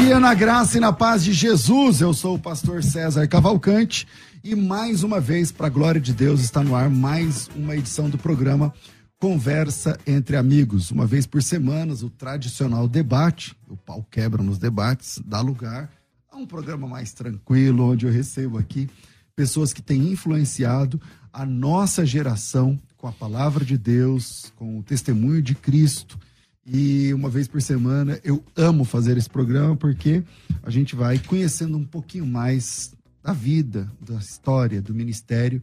[0.00, 2.00] Dia na graça e na paz de Jesus.
[2.00, 4.08] Eu sou o pastor César Cavalcante
[4.42, 8.08] e mais uma vez, para a glória de Deus, está no ar mais uma edição
[8.08, 8.72] do programa
[9.18, 10.90] Conversa entre Amigos.
[10.90, 15.90] Uma vez por semana, o tradicional debate, o pau quebra nos debates, dá lugar
[16.32, 18.88] a um programa mais tranquilo, onde eu recebo aqui
[19.36, 20.98] pessoas que têm influenciado
[21.30, 26.18] a nossa geração com a palavra de Deus, com o testemunho de Cristo
[26.66, 30.22] e uma vez por semana eu amo fazer esse programa porque
[30.62, 35.62] a gente vai conhecendo um pouquinho mais da vida, da história, do ministério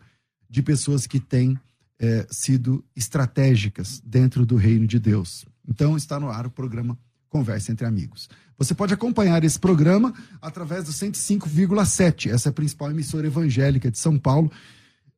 [0.50, 1.58] de pessoas que têm
[2.00, 5.46] é, sido estratégicas dentro do reino de Deus.
[5.68, 6.98] Então está no ar o programa
[7.30, 8.30] Conversa entre Amigos.
[8.58, 14.00] Você pode acompanhar esse programa através do 105,7, essa é a principal emissora evangélica de
[14.00, 14.52] São Paulo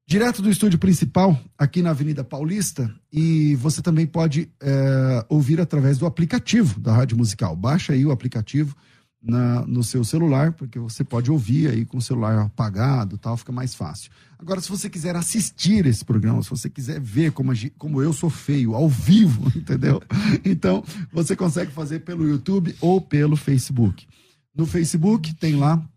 [0.10, 6.00] direto do estúdio principal, aqui na Avenida Paulista, e você também pode é, ouvir através
[6.00, 7.56] do aplicativo da Rádio Musical.
[7.56, 8.76] Baixa aí o aplicativo
[9.22, 13.52] na, no seu celular, porque você pode ouvir aí com o celular apagado tal, fica
[13.52, 14.10] mais fácil.
[14.40, 18.32] Agora, se você quiser assistir esse programa, se você quiser ver como, como eu sou
[18.32, 20.02] feio, ao vivo, entendeu?
[20.44, 20.84] Então,
[21.14, 24.08] você consegue fazer pelo YouTube ou pelo Facebook.
[24.56, 25.88] No Facebook tem lá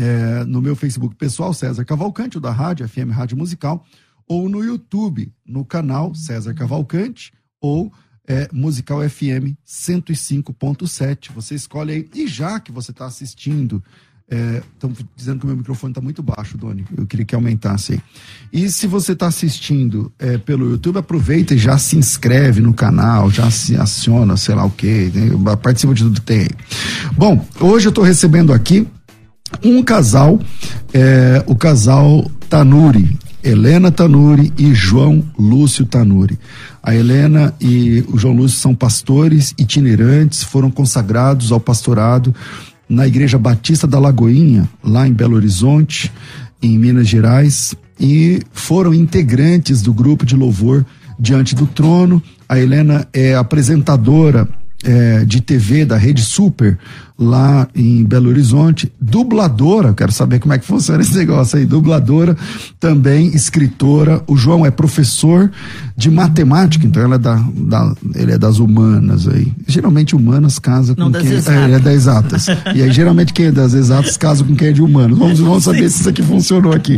[0.00, 3.84] é, no meu Facebook pessoal, César Cavalcante, o da Rádio, FM Rádio Musical,
[4.26, 7.92] ou no YouTube, no canal César Cavalcante, ou
[8.26, 11.30] é, Musical FM 105.7.
[11.34, 12.08] Você escolhe aí.
[12.14, 13.84] E já que você está assistindo,
[14.72, 16.86] estão é, dizendo que o meu microfone está muito baixo, Doni.
[16.96, 18.00] Eu queria que aumentasse aí.
[18.50, 23.30] E se você está assistindo é, pelo YouTube, aproveita e já se inscreve no canal,
[23.30, 25.56] já se aciona, sei lá o quê, né?
[25.60, 26.50] participa de tudo que tem aí.
[27.18, 28.88] Bom, hoje eu estou recebendo aqui
[29.64, 30.38] um casal,
[30.92, 36.38] é, o casal Tanuri, Helena Tanuri e João Lúcio Tanuri.
[36.82, 42.34] A Helena e o João Lúcio são pastores itinerantes, foram consagrados ao pastorado
[42.88, 46.12] na Igreja Batista da Lagoinha, lá em Belo Horizonte,
[46.60, 50.84] em Minas Gerais, e foram integrantes do grupo de louvor
[51.18, 52.22] Diante do Trono.
[52.48, 54.48] A Helena é apresentadora
[54.84, 56.78] é, de TV da Rede Super,
[57.18, 62.34] lá em Belo Horizonte, dubladora, quero saber como é que funciona esse negócio aí, dubladora,
[62.78, 65.50] também escritora, o João é professor
[65.94, 70.94] de matemática, então ela é da, da ele é das humanas aí, geralmente humanas casa
[70.94, 74.16] com Não, quem, é, ele é das exatas, e aí geralmente quem é das exatas
[74.16, 76.96] casa com quem é de humanos, vamos, vamos saber se isso aqui funcionou aqui.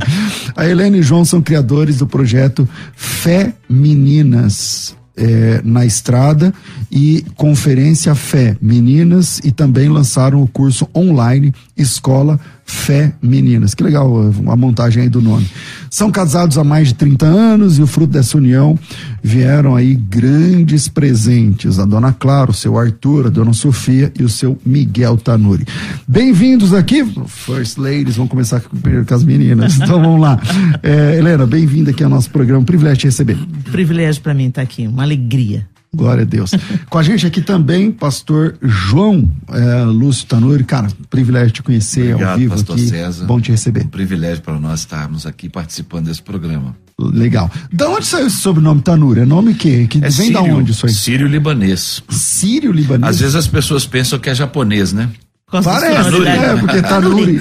[0.57, 6.53] A Helena e João são criadores do projeto Fé Meninas, é, na estrada
[6.91, 13.75] e Conferência Fé Meninas e também lançaram o curso online Escola Fé Meninas.
[13.75, 15.47] Que legal a montagem aí do nome.
[15.91, 18.79] São casados há mais de 30 anos e o fruto dessa união
[19.23, 21.79] vieram aí grandes presentes.
[21.79, 25.65] A dona Clara, o seu Arthur, a dona Sofia e o seu Miguel Tanuri.
[26.09, 29.77] Bem-vindos aqui, First Ladies, vamos começar primeiro com as meninas.
[29.77, 30.41] Então vamos lá.
[30.83, 32.65] É, Helena, bem-vinda aqui ao nosso programa.
[32.65, 33.39] Privilégio te receber.
[33.71, 35.72] Privilégio para mim estar aqui, uma alegria.
[35.95, 36.53] Glória a Deus.
[36.89, 40.65] Com a gente aqui também, pastor João é, Lúcio Tanuri.
[40.65, 42.89] Cara, privilégio te conhecer Obrigado, ao vivo pastor aqui.
[42.89, 43.25] César.
[43.27, 43.83] Bom te receber.
[43.85, 46.75] Um privilégio para nós estarmos aqui participando desse programa.
[46.99, 47.51] Legal.
[47.71, 49.21] Da onde saiu esse sobrenome Tanuri?
[49.21, 50.93] É nome que, que É vem sírio, da onde isso aí?
[50.95, 52.03] Sírio-libanês.
[52.09, 53.11] Sírio libanês.
[53.15, 55.11] Às vezes as pessoas pensam que é japonês, né?
[55.51, 56.43] Parece, sonoridade.
[56.45, 57.39] é, porque Tanuri.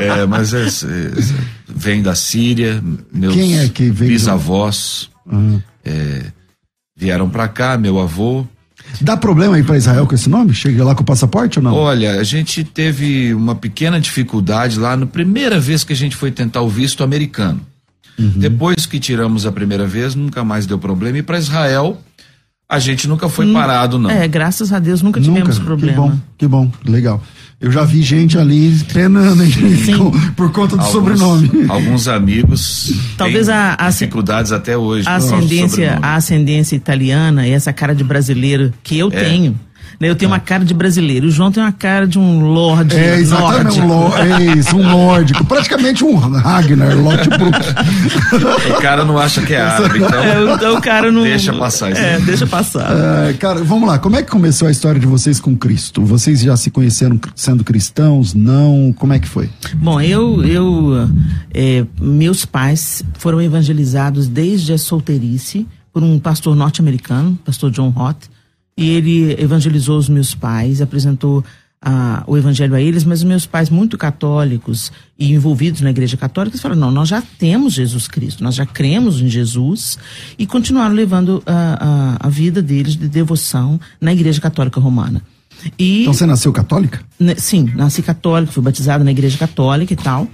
[0.00, 1.34] É, mas é- é-
[1.68, 2.82] vem da Síria.
[3.12, 5.60] Meus Quem é que veio do- bisavós Uhum.
[5.84, 6.22] é,
[6.96, 8.46] vieram para cá, meu avô.
[9.00, 10.54] Dá problema ir para Israel com esse nome?
[10.54, 11.74] Chega lá com o passaporte ou não?
[11.74, 16.30] Olha, a gente teve uma pequena dificuldade lá na primeira vez que a gente foi
[16.30, 17.60] tentar o visto americano.
[18.18, 18.32] Uhum.
[18.36, 21.18] Depois que tiramos a primeira vez, nunca mais deu problema.
[21.18, 21.98] E para Israel,
[22.68, 24.10] a gente nunca foi hum, parado, não.
[24.10, 25.92] É, graças a Deus nunca, nunca tivemos problema.
[26.38, 27.22] Que bom, que bom, legal.
[27.58, 29.42] Eu já vi gente ali penando
[30.36, 31.50] por conta do alguns, sobrenome.
[31.68, 35.08] Alguns amigos talvez a, a dificuldades até hoje.
[35.08, 39.24] A ascendência, a ascendência italiana e essa cara de brasileiro que eu é.
[39.24, 39.58] tenho
[40.00, 40.08] né?
[40.08, 41.26] Eu tenho uma cara de brasileiro.
[41.26, 44.24] O João tem uma cara de um lord é, exatamente, nórdico.
[44.24, 45.44] Um, é isso, um nórdico.
[45.44, 48.70] Praticamente um Ragnar, Lothbrok.
[48.70, 51.22] o cara não acha que é árabe, então, é, então o cara não...
[51.22, 52.00] Deixa passar isso.
[52.00, 53.28] É, deixa passar.
[53.28, 53.98] É, cara, vamos lá.
[53.98, 56.04] Como é que começou a história de vocês com Cristo?
[56.04, 58.34] Vocês já se conheceram sendo cristãos?
[58.34, 58.94] Não?
[58.96, 59.48] Como é que foi?
[59.74, 60.44] Bom, eu...
[60.44, 61.08] eu
[61.52, 68.24] é, meus pais foram evangelizados desde a solteirice por um pastor norte-americano, pastor John Roth,
[68.76, 71.44] e ele evangelizou os meus pais, apresentou
[71.80, 76.16] ah, o evangelho a eles, mas os meus pais, muito católicos e envolvidos na igreja
[76.16, 79.98] católica, falaram: não, nós já temos Jesus Cristo, nós já cremos em Jesus,
[80.38, 85.22] e continuaram levando a, a, a vida deles de devoção na igreja católica romana.
[85.78, 87.00] E, então você nasceu católica?
[87.38, 90.28] Sim, nasci católica, fui batizada na igreja católica e tal.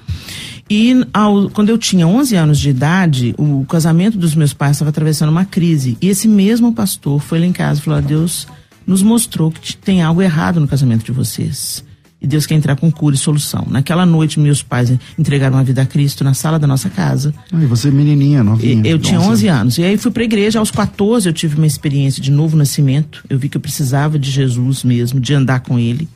[0.75, 4.89] E ao, quando eu tinha 11 anos de idade, o casamento dos meus pais estava
[4.89, 5.99] atravessando uma crise.
[6.01, 8.47] E esse mesmo pastor foi lá em casa e falou: Deus
[8.87, 11.85] nos mostrou que tem algo errado no casamento de vocês.
[12.23, 13.67] E Deus quer entrar com cura e solução.
[13.69, 17.35] Naquela noite, meus pais entregaram a vida a Cristo na sala da nossa casa.
[17.53, 18.89] Ah, e você menininha, novinha?
[18.89, 19.77] Eu tinha 11 anos.
[19.77, 20.59] E aí fui para a igreja.
[20.59, 23.23] Aos 14 eu tive uma experiência de novo nascimento.
[23.29, 26.09] Eu vi que eu precisava de Jesus mesmo, de andar com Ele.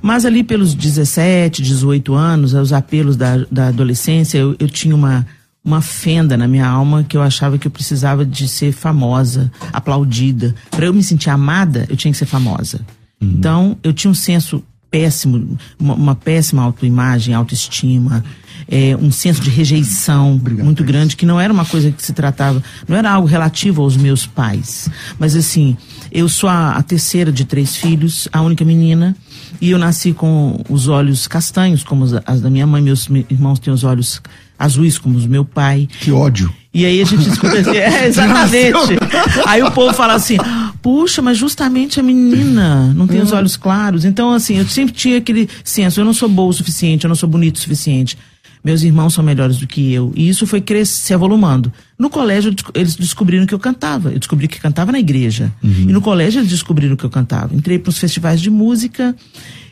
[0.00, 5.26] Mas ali pelos 17, 18 anos, os apelos da, da adolescência, eu, eu tinha uma,
[5.64, 10.54] uma fenda na minha alma que eu achava que eu precisava de ser famosa, aplaudida.
[10.70, 12.80] Para eu me sentir amada, eu tinha que ser famosa.
[13.20, 13.34] Uhum.
[13.38, 18.24] Então, eu tinha um senso péssimo, uma, uma péssima autoimagem, autoestima,
[18.66, 22.12] é, um senso de rejeição Obrigado, muito grande, que não era uma coisa que se
[22.12, 24.88] tratava, não era algo relativo aos meus pais.
[25.18, 25.76] Mas assim,
[26.10, 29.16] eu sou a, a terceira de três filhos, a única menina.
[29.60, 32.82] E eu nasci com os olhos castanhos, como as da minha mãe.
[32.82, 34.20] Meus irmãos têm os olhos
[34.58, 35.88] azuis, como os do meu pai.
[36.00, 36.52] Que ódio.
[36.72, 38.98] E aí a gente descobre assim, é, exatamente.
[39.46, 40.36] aí o povo fala assim,
[40.82, 44.04] puxa, mas justamente a menina não tem os olhos claros.
[44.04, 47.16] Então, assim, eu sempre tinha aquele senso, eu não sou boa o suficiente, eu não
[47.16, 48.16] sou bonito o suficiente.
[48.62, 50.12] Meus irmãos são melhores do que eu.
[50.14, 51.72] E isso foi crescer, se evolumando.
[51.98, 54.10] No colégio, eles descobriram que eu cantava.
[54.10, 55.52] Eu descobri que cantava na igreja.
[55.62, 55.86] Uhum.
[55.88, 57.54] E no colégio, eles descobriram que eu cantava.
[57.54, 59.14] Entrei para os festivais de música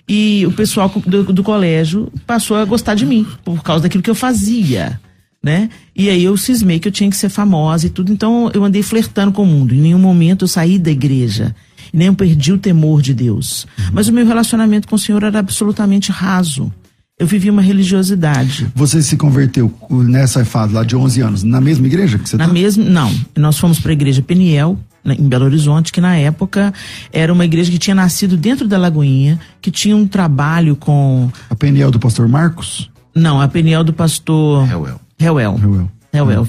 [0.08, 4.10] e o pessoal do, do, colégio passou a gostar de mim por causa daquilo que
[4.10, 5.00] eu fazia.
[5.42, 5.68] Né?
[5.94, 8.12] E aí eu cismei que eu tinha que ser famosa e tudo.
[8.12, 9.74] Então eu andei flertando com o mundo.
[9.74, 11.54] Em nenhum momento eu saí da igreja.
[11.92, 13.66] Nem eu perdi o temor de Deus.
[13.78, 13.84] Uhum.
[13.92, 16.72] Mas o meu relacionamento com o Senhor era absolutamente raso
[17.18, 18.70] eu vivi uma religiosidade.
[18.74, 22.46] Você se converteu nessa fase lá de 11 anos, na mesma igreja que você Na
[22.46, 22.52] tá?
[22.52, 23.10] mesma, não.
[23.36, 26.74] Nós fomos para a igreja Peniel, em Belo Horizonte, que na época
[27.12, 31.30] era uma igreja que tinha nascido dentro da Lagoinha, que tinha um trabalho com.
[31.48, 32.90] A Peniel do pastor Marcos?
[33.14, 34.68] Não, a Peniel do pastor.
[34.70, 35.00] Hewell.
[35.18, 35.58] Hewell.
[35.58, 35.90] Hewell.
[36.16, 36.48] Hewell,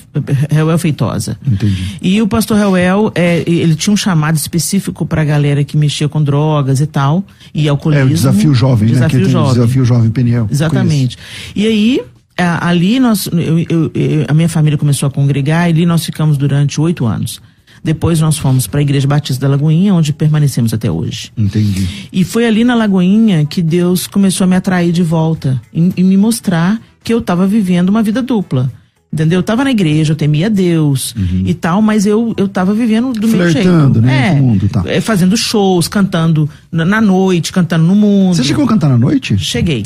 [0.50, 1.38] Hewell Feitosa.
[1.46, 1.98] Entendi.
[2.02, 6.08] E o pastor Hewell, é, ele tinha um chamado específico para a galera que mexia
[6.08, 8.04] com drogas e tal, e alcoolismo.
[8.04, 9.30] É o desafio jovem, desafio né?
[9.30, 9.54] Jovem.
[9.54, 10.47] desafio jovem Peniel.
[10.50, 11.18] Exatamente.
[11.56, 12.02] E aí,
[12.38, 16.38] ali nós, eu, eu, eu, a minha família começou a congregar e ali nós ficamos
[16.38, 17.42] durante oito anos.
[17.83, 21.31] Depois nós fomos para a Igreja Batista da Lagoinha, onde permanecemos até hoje.
[21.38, 21.88] Entendi.
[22.12, 26.04] E foi ali na Lagoinha que Deus começou a me atrair de volta e, e
[26.04, 28.71] me mostrar que eu estava vivendo uma vida dupla.
[29.11, 29.40] Entendeu?
[29.40, 31.44] Eu tava na igreja, eu temia Deus uhum.
[31.45, 34.02] e tal, mas eu, eu tava vivendo do Flertando, meu jeito.
[34.02, 34.30] né?
[34.30, 34.83] É, mundo, tá.
[34.85, 38.35] É, fazendo shows, cantando na, na, noite, cantando no mundo.
[38.35, 39.37] Você chegou a cantar na noite?
[39.37, 39.83] Cheguei.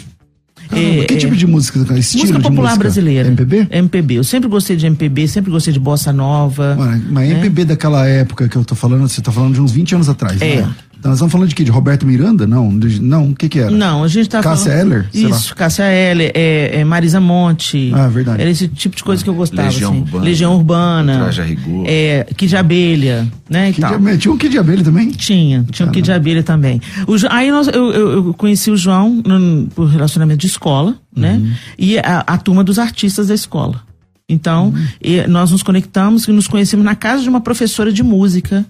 [0.71, 1.79] Caramba, é, que tipo de música?
[1.97, 2.79] Estilo música popular música?
[2.79, 3.27] brasileira.
[3.27, 3.67] MPB?
[3.69, 4.15] MPB.
[4.15, 6.75] Eu sempre gostei de MPB, sempre gostei de bossa nova.
[6.75, 7.35] Mano, mas né?
[7.35, 10.41] MPB daquela época que eu tô falando, você tá falando de uns 20 anos atrás,
[10.41, 10.61] é.
[10.61, 10.75] né?
[11.01, 11.63] Então, nós estamos falando de quê?
[11.63, 12.45] De Roberto Miranda?
[12.45, 13.71] Não, de, não, o que que era?
[13.71, 14.93] Não, a gente tá Cássia falando...
[14.93, 15.09] Eller?
[15.11, 17.91] Isso, Cássia Eller, é, é, Marisa Monte.
[17.91, 18.39] Ah, verdade.
[18.39, 20.01] Era esse tipo de coisa que eu gostava, Legião assim.
[20.01, 20.23] Urbana.
[20.23, 21.17] Legião Urbana.
[21.17, 21.85] Traje a rigor.
[21.87, 24.17] É, Kid Abelha, né, Kid Abelha.
[24.19, 25.09] Tinha um Kid Abelha também?
[25.09, 26.79] Tinha, tinha um Kid Abelha também.
[27.07, 31.33] O, aí nós, eu, eu, eu, conheci o João no, por relacionamento de escola, né,
[31.33, 31.51] uhum.
[31.79, 33.81] e a, a turma dos artistas da escola.
[34.29, 35.27] Então, uhum.
[35.27, 38.63] nós nos conectamos e nos conhecemos na casa de uma professora de música,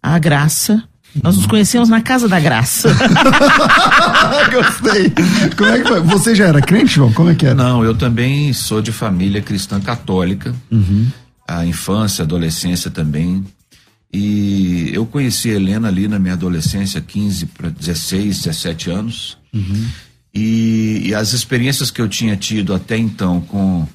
[0.00, 0.84] a Graça,
[1.20, 2.88] nós nos conhecemos na Casa da Graça.
[4.52, 5.12] Gostei.
[5.56, 6.00] Como é que foi?
[6.00, 7.12] Você já era crente, João?
[7.12, 7.54] Como é que era?
[7.54, 10.54] Não, eu também sou de família cristã católica.
[10.70, 11.08] Uhum.
[11.46, 13.44] A infância, a adolescência também.
[14.12, 19.38] E eu conheci a Helena ali na minha adolescência, 15 para 16, 17 anos.
[19.52, 19.86] Uhum.
[20.34, 23.86] E, e, as experiências que eu tinha tido até então com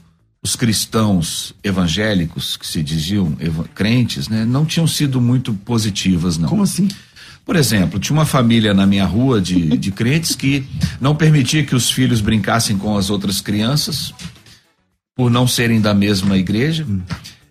[0.44, 3.36] os cristãos evangélicos, que se diziam
[3.74, 6.48] crentes, né, não tinham sido muito positivas, não.
[6.48, 6.88] Como assim?
[7.48, 10.68] Por exemplo, tinha uma família na minha rua de, de crentes que
[11.00, 14.14] não permitia que os filhos brincassem com as outras crianças,
[15.16, 16.86] por não serem da mesma igreja.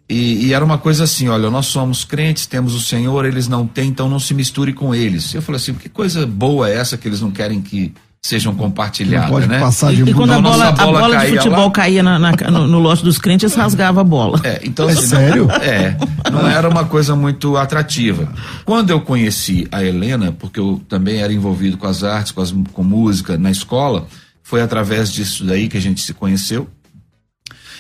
[0.06, 3.66] E, e, era uma coisa assim, olha, nós somos crentes, temos o Senhor, eles não
[3.66, 5.32] têm, então não se misture com eles.
[5.32, 9.30] Eu falei assim, que coisa boa é essa que eles não querem que sejam compartilhadas,
[9.30, 9.60] pode né?
[9.60, 12.02] Passar de e, e quando a bola, a bola, a bola de futebol lá, caía
[12.02, 14.40] na, na, no, no lote dos crentes, rasgava a bola.
[14.42, 15.48] É, então, é assim, sério?
[15.50, 15.96] É,
[16.30, 18.32] não era uma coisa muito atrativa.
[18.64, 22.52] Quando eu conheci a Helena, porque eu também era envolvido com as artes, com, as,
[22.72, 24.06] com música na escola,
[24.42, 26.68] foi através disso daí que a gente se conheceu.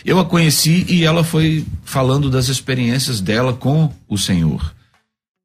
[0.04, 4.75] Eu a conheci e ela foi falando das experiências dela com o Senhor.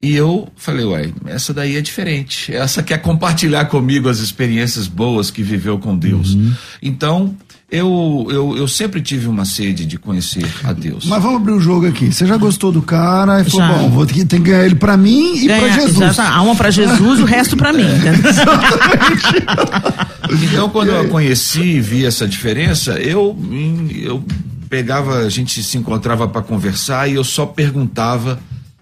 [0.01, 2.51] E eu falei, uai, essa daí é diferente.
[2.51, 6.34] Essa quer compartilhar comigo as experiências boas que viveu com Deus.
[6.34, 6.51] Uhum.
[6.81, 7.36] Então,
[7.72, 11.05] eu, eu, eu sempre tive uma sede de conhecer a Deus.
[11.05, 12.12] Mas vamos abrir o jogo aqui.
[12.12, 13.74] Você já gostou do cara e falou, já.
[13.74, 16.15] bom, vou ter que, tem que ganhar ele pra mim e Ganha, pra Jesus.
[16.15, 17.86] Tá, uma pra Jesus, o resto pra mim.
[20.50, 23.38] então, quando eu a conheci e vi essa diferença, eu,
[23.96, 24.24] eu
[24.67, 28.39] pegava, a gente se encontrava para conversar e eu só perguntava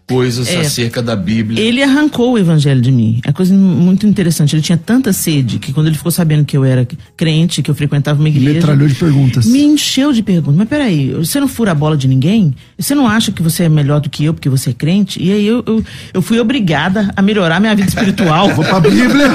[0.09, 1.61] coisas é, acerca da Bíblia.
[1.61, 3.21] Ele arrancou o evangelho de mim.
[3.23, 4.55] É coisa muito interessante.
[4.55, 7.75] Ele tinha tanta sede que quando ele ficou sabendo que eu era crente, que eu
[7.75, 8.53] frequentava uma igreja.
[8.53, 9.45] Metralhou de perguntas.
[9.45, 10.55] Me encheu de perguntas.
[10.55, 12.55] Mas peraí, você não fura a bola de ninguém?
[12.77, 15.21] Você não acha que você é melhor do que eu porque você é crente?
[15.21, 18.49] E aí eu, eu, eu fui obrigada a melhorar minha vida espiritual.
[18.55, 19.29] Vou pra Bíblia.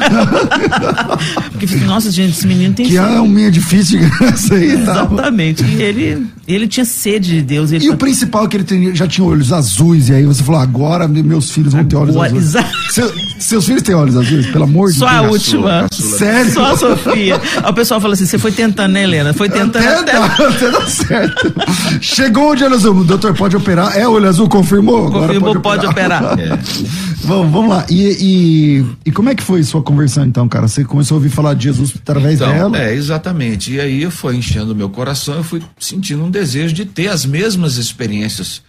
[1.53, 4.73] porque, nossa, gente, esse menino tem Que é um difícil de graça aí.
[4.73, 5.65] Exatamente.
[5.65, 7.71] E ele, ele tinha sede de Deus.
[7.73, 11.09] e o principal é que ele já tinha olhos azuis, e aí você falou, agora
[11.09, 12.53] meus filhos vão ter olhos azuis.
[12.91, 15.11] Seu, seus filhos têm olhos azuis, pelo amor de Deus.
[15.11, 15.89] Só a última.
[15.93, 16.53] Sério?
[16.53, 17.41] Só a Sofia.
[17.69, 19.33] O pessoal fala assim: você foi tentando, né, Helena?
[19.33, 19.87] Foi tentando.
[19.87, 20.45] Até, até...
[20.45, 21.55] até dá certo.
[22.01, 22.97] Chegou o olho azul.
[22.97, 23.97] O doutor pode operar?
[23.97, 25.11] É, olho azul confirmou?
[25.11, 26.33] Confirmou, agora pode, pode operar.
[26.33, 26.59] operar.
[27.25, 27.25] É.
[27.27, 27.87] Vamos, vamos lá.
[27.89, 30.69] E, e, e, como é que foi sua conversão então, cara?
[30.69, 32.79] Você começou a ouvir falar de Jesus através então, dela?
[32.79, 33.73] É, exatamente.
[33.73, 37.77] E aí foi enchendo meu coração, eu fui sentindo um desejo de ter as mesmas
[37.77, 38.63] experiências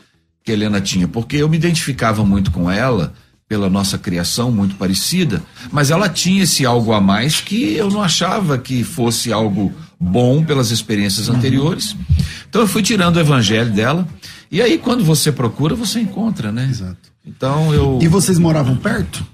[0.44, 3.14] que Helena tinha, porque eu me identificava muito com ela
[3.48, 8.02] pela nossa criação muito parecida, mas ela tinha esse algo a mais que eu não
[8.02, 11.36] achava que fosse algo bom pelas experiências uhum.
[11.36, 11.96] anteriores.
[12.50, 14.08] Então eu fui tirando o evangelho dela
[14.52, 16.68] e aí quando você procura você encontra, né?
[16.70, 17.14] Exato.
[17.26, 19.26] Então eu E vocês moravam perto?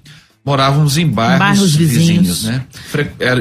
[0.43, 2.43] Morávamos em bairros, bairros vizinhos.
[2.43, 2.43] vizinhos.
[2.45, 2.63] né?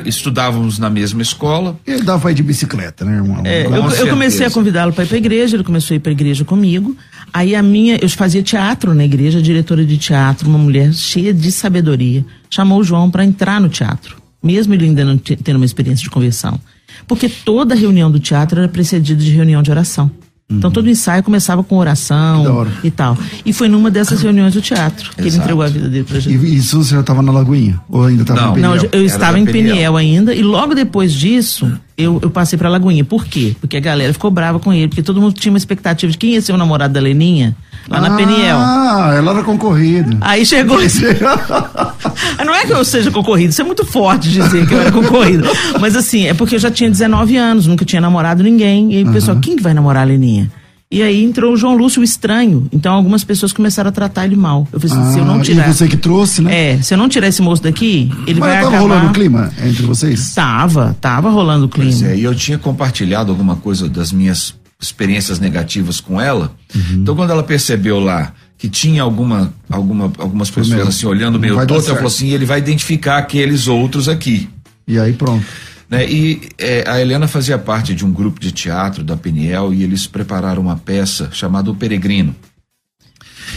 [0.04, 1.78] estudávamos na mesma escola.
[1.86, 3.42] Ele dava pra ir de bicicleta, né, irmão?
[3.44, 6.00] É, eu, eu, comecei a convidá-lo para ir para a igreja, ele começou a ir
[6.00, 6.96] para a igreja comigo.
[7.32, 11.50] Aí a minha, eu fazia teatro na igreja, diretora de teatro, uma mulher cheia de
[11.50, 16.02] sabedoria, chamou o João para entrar no teatro, mesmo ele ainda não tendo uma experiência
[16.02, 16.60] de conversão.
[17.06, 20.10] Porque toda reunião do teatro era precedida de reunião de oração.
[20.50, 23.16] Então todo ensaio começava com oração e tal.
[23.44, 25.28] E foi numa dessas reuniões do teatro que Exato.
[25.28, 26.42] ele entregou a vida dele pra Jesus.
[26.42, 27.80] E isso você já estava na Lagoinha?
[27.88, 28.74] Ou ainda estava em Peniel?
[28.74, 29.74] Não, eu estava em Peniel.
[29.74, 31.70] Peniel ainda e logo depois disso
[32.02, 33.04] eu, eu passei pra Lagoinha.
[33.04, 33.54] Por quê?
[33.60, 36.34] Porque a galera ficou brava com ele, porque todo mundo tinha uma expectativa de quem
[36.34, 37.56] ia ser o namorado da Leninha
[37.88, 38.56] lá ah, na Peniel.
[38.58, 40.16] Ah, ela era concorrida.
[40.20, 40.78] Aí chegou.
[42.44, 45.48] não é que eu seja concorrido, isso é muito forte dizer que eu era concorrido.
[45.80, 48.92] Mas assim, é porque eu já tinha 19 anos, nunca tinha namorado ninguém.
[48.92, 50.50] E aí o pessoal, quem que vai namorar a Leninha?
[50.92, 52.66] E aí entrou o João Lúcio, o estranho.
[52.72, 54.66] Então algumas pessoas começaram a tratar ele mal.
[54.72, 55.68] Eu falei assim, ah, se eu não ah, tirar.
[55.68, 56.72] E você que trouxe, né?
[56.72, 58.80] É, se eu não tirar esse moço daqui, ele Mas vai tava acabar.
[58.80, 60.34] rolando o clima entre vocês?
[60.34, 61.92] Tava, tava rolando o clima.
[61.92, 66.52] Pois é, e eu tinha compartilhado alguma coisa das minhas experiências negativas com ela.
[66.74, 67.02] Uhum.
[67.02, 71.86] Então quando ela percebeu lá que tinha alguma, alguma algumas pessoas assim olhando meio torto,
[71.86, 74.48] ela falou assim, ele vai identificar aqueles outros aqui.
[74.88, 75.46] E aí pronto.
[75.90, 76.08] Né?
[76.08, 80.06] E é, a Helena fazia parte de um grupo de teatro da Peniel e eles
[80.06, 82.34] prepararam uma peça chamada O Peregrino.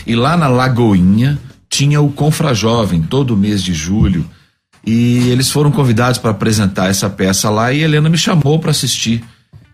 [0.07, 1.37] E lá na Lagoinha
[1.69, 4.27] tinha o Confra Jovem, todo mês de julho.
[4.85, 8.71] E eles foram convidados para apresentar essa peça lá e a Helena me chamou para
[8.71, 9.23] assistir.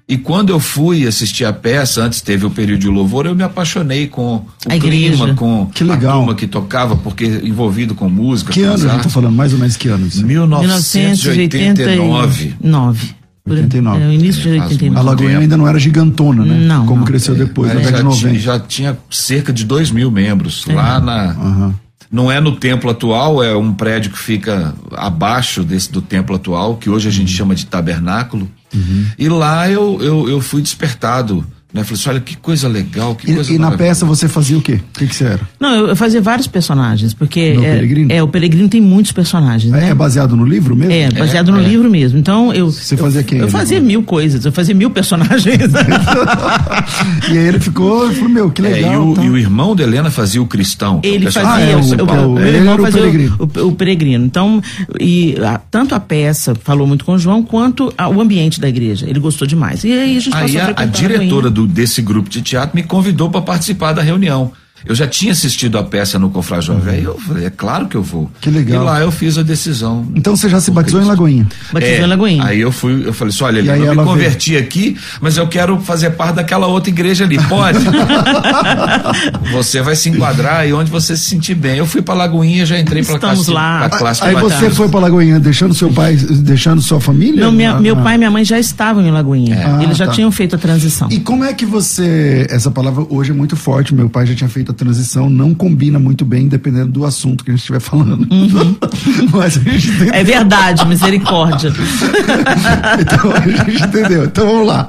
[0.10, 3.44] E quando eu fui assistir a peça, antes teve o período de louvor, eu me
[3.44, 5.36] apaixonei com o a clima, igreja.
[5.36, 6.14] com que legal.
[6.14, 8.52] a turma que tocava, porque envolvido com música.
[8.52, 9.36] Que ano a gente tá falando?
[9.36, 10.20] Mais ou menos que anos?
[10.20, 12.56] 1989.
[12.60, 13.16] 1989.
[13.48, 14.04] 89.
[14.04, 14.98] É, o início de 89.
[14.98, 16.58] A Lagoinha ainda não era gigantona, né?
[16.58, 16.88] Não.
[16.88, 17.06] Como não.
[17.06, 18.40] cresceu depois, é, na década de 90.
[18.40, 20.74] Já tinha cerca de 2 mil membros é.
[20.74, 21.36] lá na.
[21.36, 21.74] Uhum.
[22.12, 26.78] Não é no templo atual, é um prédio que fica abaixo desse do templo atual,
[26.78, 28.50] que hoje a gente chama de tabernáculo.
[28.74, 29.08] Uhum.
[29.18, 31.84] E lá eu, eu, eu fui despertado Né?
[31.84, 34.62] Falei assim, olha que coisa legal, que E, coisa e na peça você fazia o
[34.62, 34.80] quê?
[34.96, 35.40] O que, que você era?
[35.60, 37.54] Não, eu, eu fazia vários personagens, porque.
[37.54, 38.12] No é, Peregrino?
[38.12, 39.90] É, o Peregrino tem muitos personagens, né?
[39.90, 40.92] É baseado no livro mesmo?
[40.92, 41.64] É, baseado no é.
[41.64, 42.18] livro mesmo.
[42.18, 42.72] Então, eu.
[42.72, 43.38] Você fazia quem?
[43.38, 45.40] Eu fazia mil coisas, eu fazia mil personagens.
[47.32, 48.94] e aí ele ficou, falou, meu, que É, legal.
[48.94, 49.24] e, o, tá.
[49.24, 51.00] e o irmão da Helena fazia o cristão.
[51.04, 53.36] é o Ele fazia, Ah, é, o- o, o, o- irmão era o fazia peregrino.
[53.40, 54.26] o, o peregrino.
[54.26, 54.62] Então,
[55.00, 58.68] e a- tanto a peça falou muito com o João, quanto a- o ambiente da
[58.68, 59.06] igreja.
[59.08, 59.84] Ele gostou demais.
[59.84, 61.52] E aí a gente Aí passou a, a diretora Lagoinha.
[61.60, 64.54] Do, desse grupo de teatro me convidou para participar da reunião.
[64.86, 68.04] Eu já tinha assistido a peça no Confrajó Velho, eu falei, é claro que eu
[68.04, 68.22] vou.
[68.22, 68.30] Uhum.
[68.40, 68.82] Que legal.
[68.82, 70.08] E lá eu fiz a decisão.
[70.16, 71.48] Então você já se batizou em Lagoinha.
[71.72, 72.44] Batizou É, em Lagoinha.
[72.46, 75.80] Aí eu fui, eu falei assim, olha, E eu me converti aqui, mas eu quero
[75.82, 77.80] fazer parte daquela outra igreja ali, pode?
[79.52, 81.78] você vai se enquadrar aí onde você se sentir bem.
[81.78, 83.90] Eu fui pra Lagoinha, já entrei pra Estamos classe, lá.
[83.90, 87.44] pra classe Aí você foi pra Lagoinha deixando seu pai, deixando sua família?
[87.44, 88.02] Não, minha- Ah, meu ah.
[88.02, 89.78] pai e minha mãe já estavam em Lagoinha.
[89.78, 90.12] Ah, Eles já tá.
[90.14, 91.08] tinham feito a transição.
[91.12, 92.48] E como é que você.
[92.50, 93.94] Essa palavra hoje é muito forte.
[93.94, 97.52] Meu pai já tinha feito a transição, não combina muito bem, dependendo do assunto que
[97.52, 98.28] a gente estiver falando.
[99.34, 101.72] Mas a gente tem É verdade, misericórdia.
[103.00, 104.26] então a gente entendeu.
[104.26, 104.86] Então vamos lá.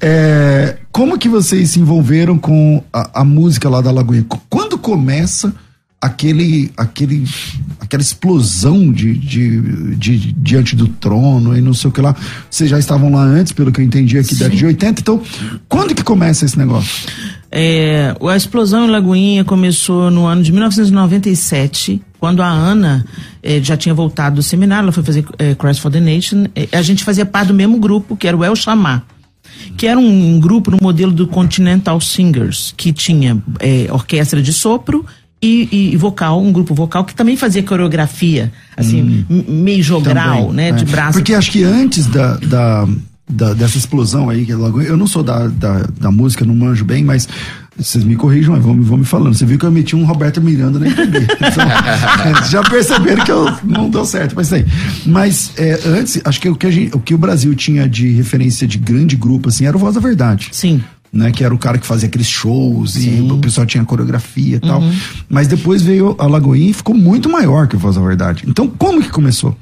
[0.00, 4.24] É, como que vocês se envolveram com a, a música lá da Lagoinha?
[4.28, 5.52] Qu- Quando começa
[6.00, 7.24] aquele, aquele,
[7.80, 12.14] aquela explosão de, de, de- diante do trono e não sei o que lá?
[12.50, 15.00] Vocês já estavam lá antes, pelo que eu entendi aqui, década de 80.
[15.00, 15.20] Então,
[15.68, 17.08] quando que começa esse negócio?
[17.58, 23.04] É, a explosão em Lagoinha começou no ano de 1997, quando a Ana
[23.42, 26.46] eh, já tinha voltado do seminário, ela foi fazer eh, Christ for the Nation.
[26.54, 29.04] Eh, a gente fazia parte do mesmo grupo, que era o El Chamar,
[29.76, 33.42] que era um, grupo no modelo do Continental Singers, que tinha
[33.90, 35.04] orquestra de sopro
[35.40, 40.52] e, e vocal, um grupo vocal que também fazia coreografia, assim, m- meio jogral, Também,
[40.54, 40.72] né, é.
[40.72, 41.12] de braço.
[41.18, 42.88] Porque acho que antes da, da,
[43.28, 46.54] da- dessa explosão aí, que é Lagoinha, eu não sou da, da, da música, não
[46.54, 47.28] manjo bem, mas
[47.76, 49.34] vocês me corrijam, mas vão, me- vão me falando.
[49.34, 51.26] Você viu que eu meti um Roberto Miranda na MPB.
[51.36, 54.64] Então, já perceberam que eu não deu certo, mas sei.
[55.04, 58.10] Mas é, antes, acho que o que, a gente- o que o Brasil tinha de
[58.12, 60.82] referência de grande grupo, assim, era o Voz da Verdade Sim.
[61.12, 61.30] né?
[61.32, 64.80] Que era o cara que fazia aqueles shows e o pessoal tinha coreografia e tal.
[64.80, 64.92] Uhum.
[65.28, 68.44] Mas depois veio a Lagoinha e ficou muito maior que o Voz da Verdade.
[68.46, 69.56] Então, como que começou?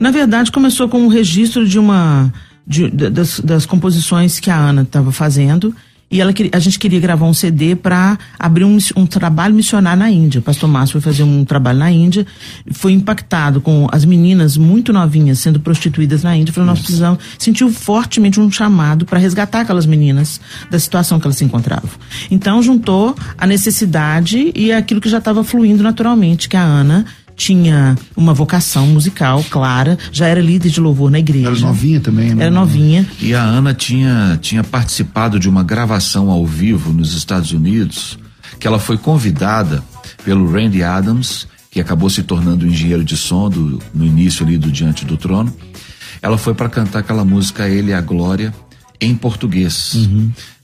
[0.00, 2.32] Na verdade, começou com um registro de uma
[2.68, 5.74] de- da- das, das composições que a Ana estava fazendo
[6.10, 10.10] e ela a gente queria gravar um CD para abrir um, um trabalho missionário na
[10.10, 10.38] Índia.
[10.38, 12.26] O pastor Márcio foi fazer um trabalho na Índia,
[12.72, 16.50] foi impactado com as meninas muito novinhas sendo prostituídas na Índia.
[16.54, 21.36] Falou, nós precisamos, sentiu fortemente um chamado para resgatar aquelas meninas da situação que elas
[21.36, 21.90] se encontravam.
[22.30, 27.04] Então juntou a necessidade e aquilo que já estava fluindo naturalmente, que a Ana
[27.38, 31.48] tinha uma vocação musical clara, já era líder de louvor na igreja.
[31.48, 32.44] Era novinha também, né?
[32.44, 33.06] Era novinha.
[33.20, 38.18] E a Ana tinha, tinha participado de uma gravação ao vivo nos Estados Unidos,
[38.58, 39.82] que ela foi convidada
[40.24, 44.58] pelo Randy Adams, que acabou se tornando o engenheiro de som do, no início ali
[44.58, 45.54] do Diante do Trono.
[46.20, 48.52] Ela foi para cantar aquela música Ele e a Glória
[49.00, 50.08] em português.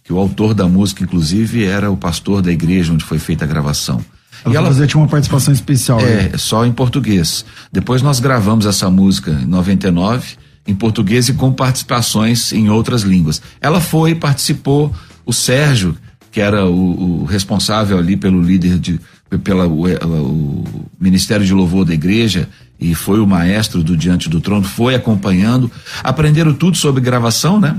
[0.02, 3.48] Que o autor da música, inclusive, era o pastor da igreja onde foi feita a
[3.48, 4.04] gravação.
[4.46, 6.00] E ela fazia, tinha uma participação especial.
[6.00, 6.30] né?
[6.32, 7.44] é, só em português.
[7.72, 13.40] Depois nós gravamos essa música em 99, em português e com participações em outras línguas.
[13.60, 14.92] Ela foi, participou,
[15.24, 15.96] o Sérgio,
[16.30, 19.00] que era o, o responsável ali pelo líder de.
[19.42, 20.64] pela o, o
[21.00, 25.70] Ministério de Louvor da Igreja e foi o maestro do Diante do Trono, foi acompanhando,
[26.02, 27.76] aprenderam tudo sobre gravação, né?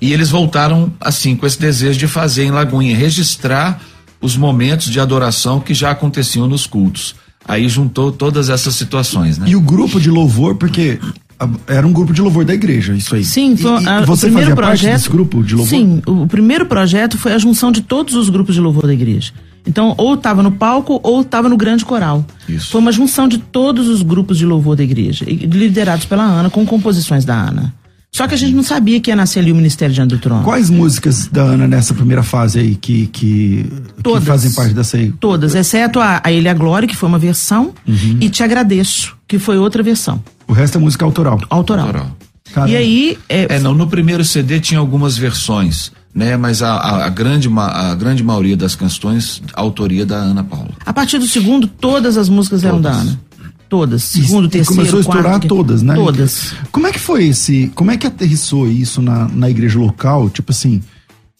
[0.00, 3.80] E eles voltaram assim com esse desejo de fazer em Lagoinha, registrar
[4.24, 7.14] os momentos de adoração que já aconteciam nos cultos.
[7.46, 9.46] Aí juntou todas essas situações, né?
[9.48, 10.98] E o grupo de louvor, porque
[11.66, 13.22] era um grupo de louvor da igreja, isso aí.
[13.24, 14.80] Sim, E- foi, e, a- você o primeiro fazia projeto.
[14.82, 15.68] parte desse grupo de louvor?
[15.70, 18.94] Sim, o, o primeiro projeto foi a junção de todos os grupos de louvor da
[18.94, 19.32] igreja.
[19.66, 22.24] Então, ou estava no palco ou estava no grande coral.
[22.48, 22.70] Isso.
[22.70, 26.48] Foi uma junção de todos os grupos de louvor da igreja, e- liderados pela Ana,
[26.48, 27.74] com composições da Ana.
[28.14, 30.44] Só que a gente não sabia que ia nascer ali o Ministério Diante do Trono.
[30.44, 33.64] Quais músicas da Ana nessa primeira fase aí que, que,
[33.96, 34.22] que Todas.
[34.24, 35.10] fazem parte dessa aí?
[35.18, 38.18] Todas, exceto a, a Ele e a Glória, que foi uma versão, Uhum.
[38.20, 41.40] e Te Agradeço, que foi outra versão, O resto é música autoral.
[41.50, 41.86] autoral.
[41.86, 42.16] Autoral.
[42.52, 42.72] Caramba.
[42.72, 46.36] E aí, é, É, não, no primeiro CD tinha algumas versões, né?
[46.36, 50.68] Mas a, a, a grande, a grande maioria das canções, autoria da Ana Paula.
[50.86, 53.08] a partir do segundo, todas as músicas eram da Todas.
[53.08, 53.20] Ana.
[53.74, 54.04] Todas.
[54.04, 55.94] Segundo, terceiro, começou a estourar quarto, todas, né?
[55.96, 56.54] Todas.
[56.70, 57.72] Como é que foi esse.
[57.74, 60.30] Como é que aterrissou isso na, na igreja local?
[60.30, 60.80] Tipo assim,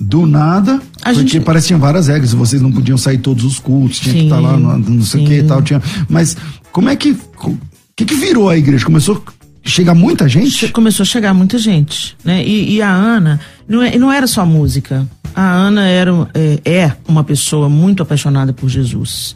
[0.01, 0.83] do nada.
[1.01, 4.01] A porque gente- parece que tinha várias regras, vocês não podiam sair todos os cultos,
[4.01, 5.62] tinha que Sim, estar lá, no, não sei o que e tal.
[5.62, 6.37] Tinha, mas
[6.73, 7.12] como é que.
[7.12, 7.57] O
[7.94, 8.85] que, que virou a igreja?
[8.85, 10.68] Começou a chegar muita gente?
[10.70, 12.44] Começou a chegar muita gente, né?
[12.44, 15.07] E, e a Ana, não, é, não era só música.
[15.35, 19.35] A Ana era, é, é, uma pessoa muito apaixonada por Jesus.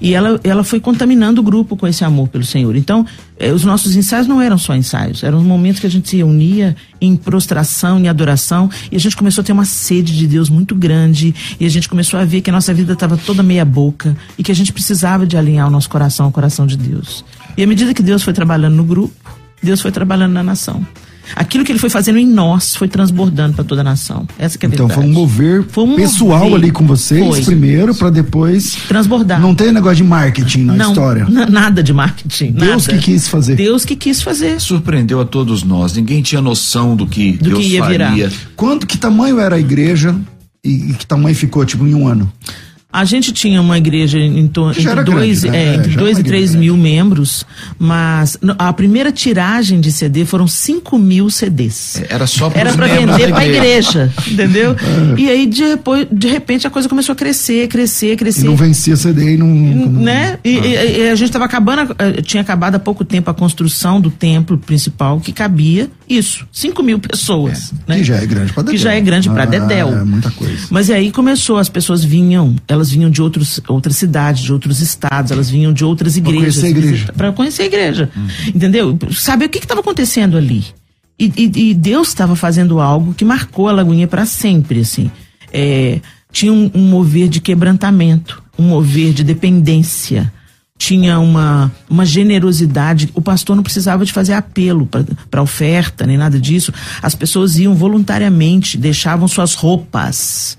[0.00, 2.76] E ela, ela foi contaminando o grupo com esse amor pelo Senhor.
[2.76, 3.04] Então,
[3.38, 6.76] é, os nossos ensaios não eram só ensaios, eram momentos que a gente se unia
[7.00, 10.74] em prostração, em adoração, e a gente começou a ter uma sede de Deus muito
[10.74, 14.16] grande, e a gente começou a ver que a nossa vida estava toda meia boca,
[14.38, 17.24] e que a gente precisava de alinhar o nosso coração ao coração de Deus.
[17.56, 19.14] E à medida que Deus foi trabalhando no grupo,
[19.62, 20.86] Deus foi trabalhando na nação
[21.34, 24.26] aquilo que ele foi fazendo em nós foi transbordando para toda a nação.
[24.38, 25.06] Essa que é a então verdade.
[25.06, 26.56] foi um mover foi um pessoal mover.
[26.56, 27.44] ali com vocês foi.
[27.44, 29.40] primeiro para depois transbordar.
[29.40, 31.26] Não tem negócio de marketing na não, história.
[31.28, 32.52] Nada de marketing.
[32.52, 32.98] Deus nada.
[32.98, 33.56] que quis fazer.
[33.56, 34.60] Deus que quis fazer.
[34.60, 35.94] Surpreendeu a todos nós.
[35.94, 38.10] Ninguém tinha noção do que do Deus que ia faria.
[38.10, 38.32] Virar.
[38.56, 40.14] Quanto que tamanho era a igreja
[40.64, 42.30] e, e que tamanho ficou tipo em um ano?
[42.92, 45.72] A gente tinha uma igreja em torno entre dois, grande, né?
[45.72, 47.46] é, entre é, dois e três mil membros,
[47.78, 52.02] mas a primeira tiragem de CD foram 5 mil CDs.
[52.02, 54.72] É, era só Era para vender para a igreja, entendeu?
[54.72, 55.20] É.
[55.20, 58.42] E aí depois, de repente a coisa começou a crescer, crescer, crescer.
[58.42, 60.38] E não vencia CD e não, né?
[60.44, 60.66] E, ah.
[60.66, 64.10] e, e a gente estava acabando, eh, tinha acabado há pouco tempo a construção do
[64.10, 67.72] templo principal que cabia isso, 5 mil pessoas.
[67.86, 67.98] É, né?
[67.98, 68.76] Que já é grande para Dedéu.
[68.76, 69.88] Que já é grande para ah, Dedéu.
[69.96, 70.66] É muita coisa.
[70.68, 75.32] Mas aí começou, as pessoas vinham, elas vinham de outros, outras cidades, de outros estados,
[75.32, 76.54] elas vinham de outras igrejas.
[76.54, 77.12] Para conhecer a igreja.
[77.12, 78.10] Para conhecer a igreja.
[78.16, 78.28] Hum.
[78.54, 78.98] Entendeu?
[79.10, 80.64] Saber o que estava acontecendo ali.
[81.18, 85.10] E, e, e Deus estava fazendo algo que marcou a Lagoinha para sempre, assim.
[85.52, 90.32] É, tinha um, um mover de quebrantamento, um mover de dependência
[90.80, 93.10] tinha uma, uma generosidade.
[93.14, 94.88] O pastor não precisava de fazer apelo
[95.30, 96.72] para oferta, nem nada disso.
[97.02, 100.56] As pessoas iam voluntariamente, deixavam suas roupas,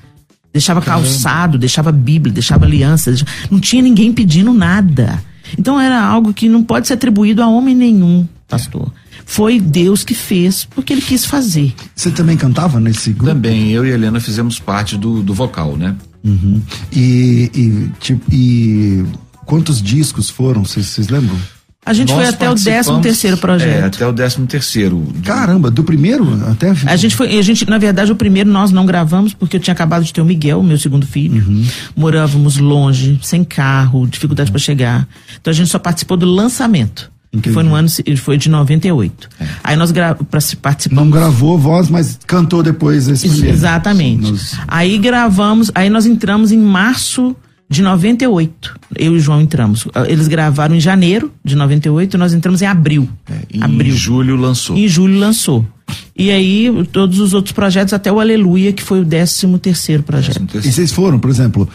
[0.51, 3.11] deixava calçado, deixava Bíblia, deixava aliança.
[3.11, 3.31] Deixava...
[3.49, 5.21] Não tinha ninguém pedindo nada.
[5.57, 8.91] Então era algo que não pode ser atribuído a homem nenhum, pastor.
[9.25, 11.73] Foi Deus que fez, porque ele quis fazer.
[11.95, 13.33] Você também cantava nesse grupo?
[13.33, 15.95] Também, eu e a Helena fizemos parte do, do vocal, né?
[16.23, 16.61] Uhum.
[16.91, 19.05] E, e, tipo, e
[19.51, 20.63] Quantos discos foram?
[20.63, 21.37] Vocês lembram?
[21.83, 23.83] A gente Nós foi até o 13 terceiro projeto.
[23.83, 25.07] É, até o 13 terceiro.
[25.23, 28.85] Caramba, do primeiro até a gente foi, a gente na verdade o primeiro nós não
[28.85, 31.43] gravamos porque eu tinha acabado de ter o Miguel, meu segundo filho.
[31.43, 31.65] Uhum.
[31.95, 34.53] Morávamos longe, sem carro, dificuldade uhum.
[34.53, 35.07] para chegar.
[35.39, 37.11] Então a gente só participou do lançamento.
[37.33, 37.47] Entendi.
[37.47, 39.29] Que foi no ano foi de 98.
[39.39, 39.47] É.
[39.63, 40.15] Aí nós gra,
[40.61, 41.03] participamos.
[41.03, 43.55] Não gravou voz, mas cantou depois esse primeiro.
[43.55, 44.31] Exatamente.
[44.31, 44.55] Nos...
[44.67, 47.35] Aí gravamos, aí nós entramos em março
[47.71, 48.75] de 98.
[48.97, 49.87] Eu e o João entramos.
[50.05, 53.07] Eles gravaram em janeiro de 98, nós entramos em abril.
[53.29, 53.95] É, em abril.
[53.95, 54.77] julho lançou.
[54.77, 55.65] Em julho lançou.
[56.15, 60.57] E aí, todos os outros projetos, até o Aleluia, que foi o 13 terceiro projeto.
[60.57, 61.67] E vocês foram, por exemplo,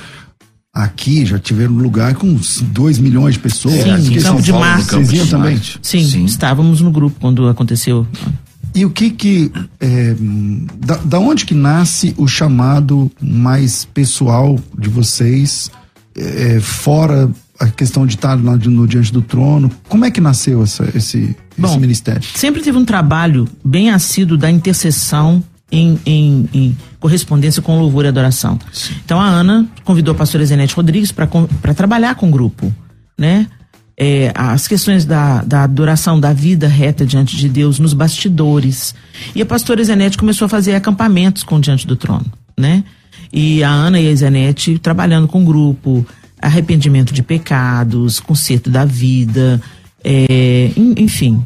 [0.72, 3.82] aqui já tiveram lugar com 2 milhões de pessoas.
[3.82, 4.90] Sim, aqui Campo de Março.
[4.90, 5.58] Vocês iam também?
[5.80, 8.06] Sim, Sim, estávamos no grupo quando aconteceu.
[8.74, 10.14] E o que que é,
[10.84, 15.70] da, da onde que nasce o chamado mais pessoal de vocês
[16.16, 20.62] é, fora a questão de estar no, no, diante do trono, como é que nasceu
[20.62, 22.22] essa, esse, Bom, esse ministério?
[22.34, 28.08] Sempre teve um trabalho bem assíduo da intercessão em, em, em, correspondência com louvor e
[28.08, 28.58] adoração.
[28.72, 28.94] Sim.
[29.04, 32.72] Então a Ana convidou a pastora Zenete Rodrigues para trabalhar com o grupo,
[33.18, 33.46] né?
[33.98, 38.94] É, as questões da, da adoração, da vida reta diante de Deus nos bastidores.
[39.34, 42.26] E a pastora Zenete começou a fazer acampamentos com Diante do Trono,
[42.58, 42.84] né?
[43.32, 46.06] E a Ana e a Isanete trabalhando com grupo,
[46.40, 49.60] arrependimento de pecados, conserto da vida,
[50.04, 51.44] é, enfim.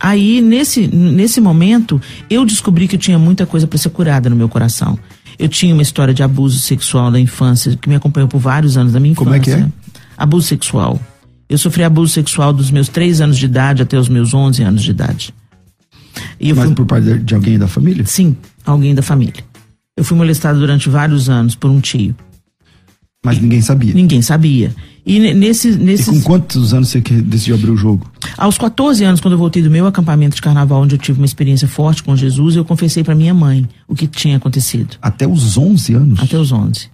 [0.00, 4.36] Aí, nesse, nesse momento, eu descobri que eu tinha muita coisa para ser curada no
[4.36, 4.98] meu coração.
[5.38, 8.92] Eu tinha uma história de abuso sexual da infância que me acompanhou por vários anos
[8.92, 9.24] da minha infância.
[9.24, 9.68] Como é que é?
[10.16, 11.00] Abuso sexual.
[11.48, 14.82] Eu sofri abuso sexual dos meus 3 anos de idade até os meus 11 anos
[14.82, 15.34] de idade.
[16.40, 16.74] E Mas fui...
[16.74, 18.04] por parte de alguém da família?
[18.06, 19.44] Sim, alguém da família.
[19.98, 22.14] Eu fui molestada durante vários anos por um tio.
[23.24, 23.92] Mas ninguém sabia?
[23.92, 24.72] Ninguém sabia.
[25.04, 26.06] E nesse, nesses...
[26.06, 28.08] E com quantos anos você decidiu abrir o jogo?
[28.36, 31.26] Aos 14 anos, quando eu voltei do meu acampamento de carnaval, onde eu tive uma
[31.26, 34.96] experiência forte com Jesus, eu confessei para minha mãe o que tinha acontecido.
[35.02, 36.20] Até os 11 anos?
[36.20, 36.88] Até os 11.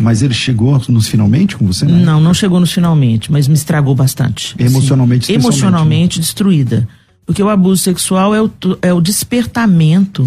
[0.00, 1.84] Mas ele chegou nos finalmente com você?
[1.84, 2.02] Né?
[2.02, 4.54] Não, não chegou nos finalmente, mas me estragou bastante.
[4.58, 6.22] Emocionalmente, assim, Emocionalmente né?
[6.22, 6.88] destruída.
[7.26, 10.26] Porque o abuso sexual é o, é o despertamento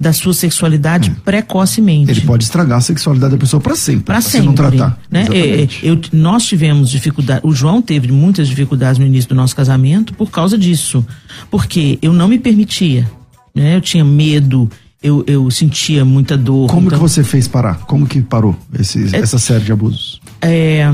[0.00, 1.14] da sua sexualidade é.
[1.24, 2.10] precocemente.
[2.10, 4.04] Ele pode estragar a sexualidade da pessoa para sempre.
[4.04, 4.40] Para sempre.
[4.40, 4.98] Se não tratar.
[5.10, 5.26] Né?
[5.32, 9.56] É, é, eu, nós tivemos dificuldade, o João teve muitas dificuldades no início do nosso
[9.56, 11.04] casamento por causa disso.
[11.50, 13.10] Porque eu não me permitia.
[13.52, 13.74] Né?
[13.74, 14.70] Eu tinha medo,
[15.02, 16.68] eu, eu sentia muita dor.
[16.68, 16.98] Como então...
[16.98, 17.80] que você fez parar?
[17.80, 20.20] Como que parou esse, é, essa série de abusos?
[20.40, 20.88] É,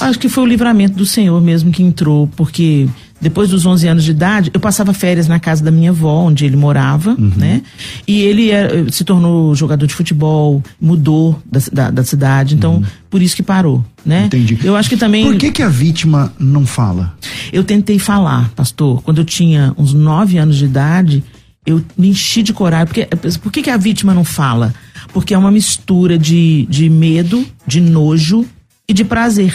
[0.00, 2.88] acho que foi o livramento do Senhor mesmo que entrou, porque
[3.20, 6.44] depois dos 11 anos de idade, eu passava férias na casa da minha avó, onde
[6.44, 7.32] ele morava, Uhum.
[7.36, 7.62] né?
[8.06, 13.22] E ele era- se tornou jogador de futebol, mudou da, da, da cidade, então por
[13.22, 14.20] isso que parou, né?
[14.20, 14.26] Uhum.
[14.26, 14.58] Entendi.
[14.62, 17.14] Eu acho que também Por que, que a vítima não fala?
[17.52, 21.24] eu tentei falar, pastor, quando eu tinha uns 9 anos de idade,
[21.64, 22.86] eu me enchi de coragem.
[22.86, 23.06] Porque,
[23.38, 24.74] por que, que a vítima não fala?
[25.14, 28.44] Porque é uma mistura de, de medo, de nojo
[28.86, 29.54] e de prazer.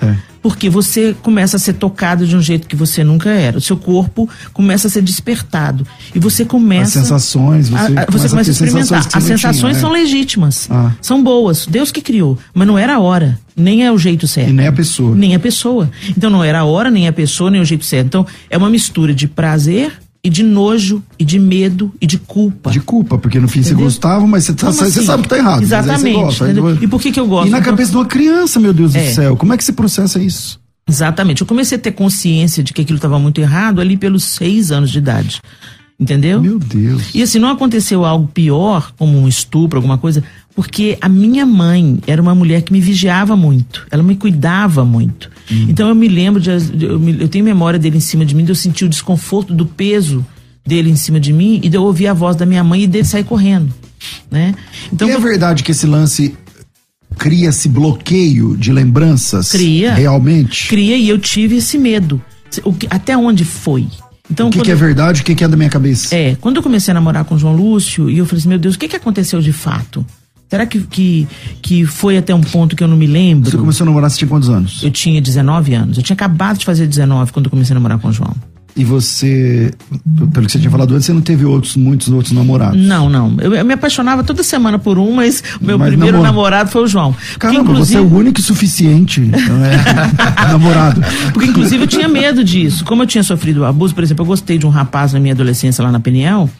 [0.00, 0.14] É.
[0.42, 3.58] Porque você começa a ser tocado de um jeito que você nunca era.
[3.58, 5.86] O seu corpo começa a ser despertado.
[6.14, 7.00] E você começa.
[7.00, 9.02] As sensações, você a, a, começa você a começa a experimentar.
[9.02, 9.98] sensações As sensações tinha, são né?
[9.98, 10.68] legítimas.
[10.70, 10.92] Ah.
[11.02, 11.66] São boas.
[11.66, 12.38] Deus que criou.
[12.54, 13.38] Mas não era a hora.
[13.56, 14.50] Nem é o jeito certo.
[14.50, 15.16] E nem a pessoa.
[15.16, 15.90] Nem a pessoa.
[16.10, 18.06] Então não era a hora, nem a pessoa, nem o jeito certo.
[18.06, 19.92] Então é uma mistura de prazer
[20.26, 22.72] e de nojo, e de medo, e de culpa.
[22.72, 23.84] De culpa, porque no fim você Entendeu?
[23.84, 25.06] gostava, mas você, tá- Como você assim?
[25.06, 25.58] sabe que tá errado.
[25.60, 26.52] você Exatamente, gosta.
[26.52, 27.46] Depois- E por que que eu gosto?
[27.46, 29.08] E na Então- cabeça de uma criança, meu Deus É.
[29.08, 30.58] do céu, como é que você processa isso?
[30.88, 31.42] Exatamente.
[31.42, 34.90] Eu comecei a ter consciência de que aquilo estava muito errado ali pelos seis anos
[34.90, 35.40] de idade.
[35.98, 36.42] Entendeu?
[36.42, 37.14] Meu Deus.
[37.14, 40.22] E assim, não aconteceu algo pior, como um estupro, alguma coisa,
[40.54, 45.30] porque a minha mãe era uma mulher que me vigiava muito, ela me cuidava muito.
[45.68, 48.50] Então eu me lembro, de, eu, eu tenho memória dele em cima de mim, de
[48.50, 50.24] eu sentir o desconforto do peso
[50.66, 52.86] dele em cima de mim e de eu ouvir a voz da minha mãe e
[52.86, 53.72] dele sair correndo,
[54.30, 54.54] né?
[54.92, 56.36] Então e é verdade que esse lance
[57.16, 59.50] cria esse bloqueio de lembranças?
[59.50, 59.94] Cria.
[59.94, 60.68] Realmente?
[60.68, 62.20] cria e eu tive esse medo.
[62.90, 63.86] Até onde foi?
[64.30, 66.14] Então, O que, que é verdade o que, que é da minha cabeça?
[66.14, 68.58] É, quando eu comecei a namorar com o João Lúcio, e eu falei assim, meu
[68.58, 70.04] Deus, o que, que aconteceu de fato?
[70.48, 71.26] Será que, que,
[71.60, 73.50] que foi até um ponto que eu não me lembro?
[73.50, 74.82] Você começou a namorar, você tinha quantos anos?
[74.82, 75.96] Eu tinha 19 anos.
[75.96, 78.34] Eu tinha acabado de fazer 19 quando eu comecei a namorar com o João.
[78.76, 79.72] E você,
[80.34, 82.78] pelo que você tinha falado antes, você não teve outros, muitos outros namorados?
[82.78, 83.34] Não, não.
[83.40, 86.70] Eu, eu me apaixonava toda semana por um, mas o meu Mas primeiro namoro- namorado
[86.70, 87.12] foi o João.
[87.14, 89.38] Porque, Caramba, você é o único e suficiente né,
[90.52, 91.00] namorado.
[91.32, 92.84] Porque, inclusive, eu tinha medo disso.
[92.84, 95.82] Como eu tinha sofrido abuso, por exemplo, eu gostei de um rapaz na minha adolescência
[95.82, 96.50] lá na Peniel.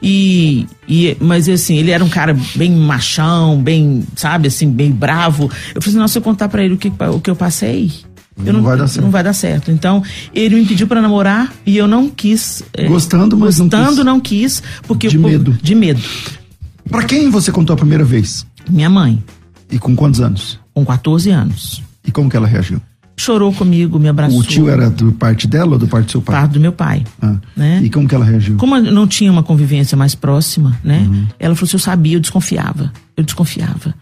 [0.00, 5.50] E, e, mas assim, ele era um cara bem machão, bem, sabe, assim, bem bravo.
[5.74, 7.90] Eu falei assim, nossa, se eu contar pra ele o que, o que eu passei,
[8.44, 9.04] eu Não vai dar certo.
[9.04, 9.70] Não vai dar certo.
[9.70, 10.02] Então,
[10.34, 12.62] ele me pediu pra namorar e eu não quis.
[12.74, 14.04] eh, Gostando, mas não Gostando, quis.
[14.04, 14.62] não quis.
[14.86, 15.56] Porque De medo.
[15.62, 16.00] De medo.
[16.90, 18.46] Pra quem você contou a primeira vez?
[18.68, 19.22] Minha mãe,
[19.70, 20.58] E com quantos anos?
[20.74, 21.82] com 14 anos.
[22.06, 22.80] E como que ela reagiu?
[23.16, 24.38] Chorou comigo, me abraçou.
[24.38, 26.36] O tio era do parte dela ou do parte do seu pai?
[26.36, 27.02] Parte do meu pai.
[27.20, 27.34] Ah.
[27.56, 27.80] né?
[27.82, 28.56] E como que ela reagiu?
[28.56, 31.00] Como eu não tinha uma convivência mais próxima, né?
[31.10, 31.26] Uhum.
[31.38, 32.92] Ela falou assim, eu sabia, eu desconfiava.
[33.16, 33.92] Eu desconfiava.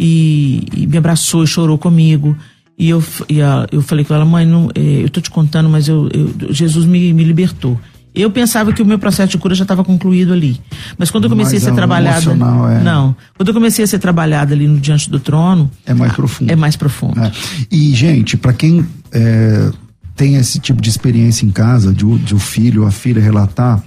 [0.00, 2.34] E, e me abraçou, chorou comigo.
[2.82, 5.68] E eu, e a- eu falei com ela, mãe, não, eh, eu tô te contando,
[5.68, 7.78] mas eu, eu- Jesus me, me libertou.
[8.12, 10.60] Eu pensava que o meu processo de cura já estava concluído ali.
[10.98, 12.30] Mas quando eu comecei Mas a ser é trabalhada.
[12.32, 12.82] é.
[12.82, 13.14] Não.
[13.36, 15.70] Quando eu comecei a ser trabalhada ali no Diante do Trono.
[15.86, 16.50] É mais profundo.
[16.50, 17.20] É mais profundo.
[17.20, 17.30] É.
[17.70, 19.70] E, gente, pra quem é,
[20.16, 23.22] tem esse tipo de experiência em casa, de, o- de o filho ou a filha
[23.22, 23.80] relatar,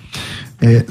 [0.61, 0.85] é,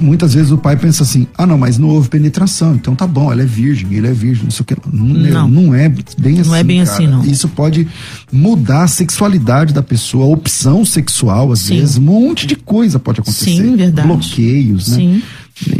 [0.00, 3.30] muitas vezes o pai pensa assim: ah, não, mas não houve penetração, então tá bom,
[3.30, 4.76] ela é virgem, ele é virgem, não sei o que.
[4.92, 5.48] Não, Não.
[5.48, 6.54] não é bem assim.
[6.54, 6.90] é bem cara.
[6.96, 7.24] assim, não.
[7.24, 7.86] Isso pode
[8.32, 11.78] mudar a sexualidade da pessoa, a opção sexual, às Sim.
[11.78, 13.56] vezes, um monte de coisa pode acontecer.
[13.56, 14.08] Sim, verdade.
[14.08, 14.96] Bloqueios, né?
[14.96, 15.22] Sim.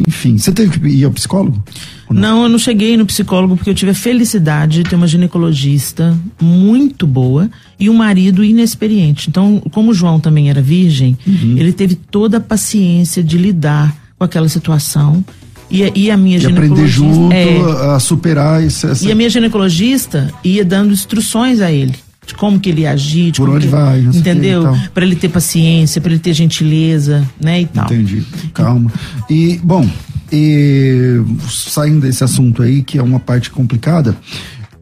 [0.06, 1.60] Enfim, você teve que ir ao psicólogo?
[2.08, 5.08] Ou Não, eu não cheguei no psicólogo porque eu tive a felicidade de ter uma
[5.08, 9.28] ginecologista muito boa e um marido inexperiente.
[9.28, 11.56] Então, como o João também era virgem, Uhum.
[11.58, 15.24] ele teve toda a paciência de lidar com aquela situação.
[15.70, 16.98] E, a- e a minha E aprender ginecologista.
[16.98, 21.94] junto é, a superar esse, essa e a minha ginecologista ia dando instruções a ele.
[22.26, 24.62] De como que ele agir, de Por onde que- vai, entendeu?
[24.94, 27.84] Para ele ter paciência, para ele ter gentileza, né, e tal.
[27.84, 28.22] Entendi.
[28.54, 28.90] Calma.
[29.28, 29.86] E, bom,
[30.32, 34.16] e, saindo desse assunto aí, que é uma parte complicada,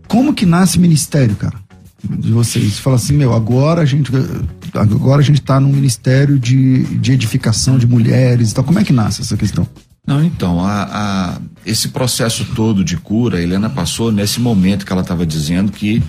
[0.07, 1.55] como que nasce ministério, cara?
[2.05, 2.79] De vocês.
[2.79, 4.11] Fala assim, meu, agora a gente.
[4.75, 8.51] Agora a gente tá num ministério de, de edificação de mulheres.
[8.53, 9.67] Então, como é que nasce essa questão?
[10.07, 14.93] Não, então, a, a- esse processo todo de cura, a Helena passou nesse momento que
[14.93, 16.03] ela estava dizendo que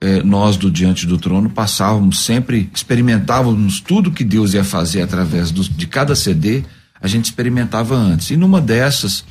[0.00, 5.50] eh, nós do Diante do Trono passávamos sempre, experimentávamos tudo que Deus ia fazer através
[5.50, 6.62] dos- de cada CD,
[7.00, 8.30] a gente experimentava antes.
[8.30, 9.22] E numa dessas,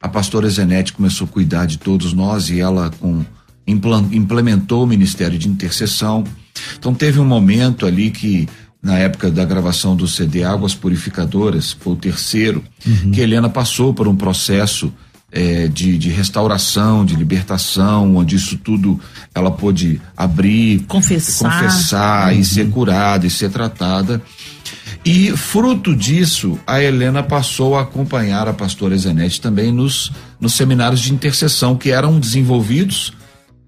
[0.00, 3.24] a pastora Zenete começou a cuidar de todos nós e ela com,
[3.66, 6.24] implan- implementou o ministério de intercessão.
[6.78, 8.48] Então teve um momento ali que
[8.82, 12.62] na época da gravação do CD Águas Purificadoras, foi o terceiro,
[13.12, 14.92] que Helena passou por um processo
[15.32, 19.00] eh, de, de restauração, de libertação, onde isso tudo
[19.34, 21.50] ela pôde abrir, Confessar.
[21.50, 24.22] confessar e ser curada e ser tratada.
[25.02, 31.00] E fruto disso, a Helena passou a acompanhar a pastora Zenete também nos, nos seminários
[31.00, 33.12] de intercessão que eram desenvolvidos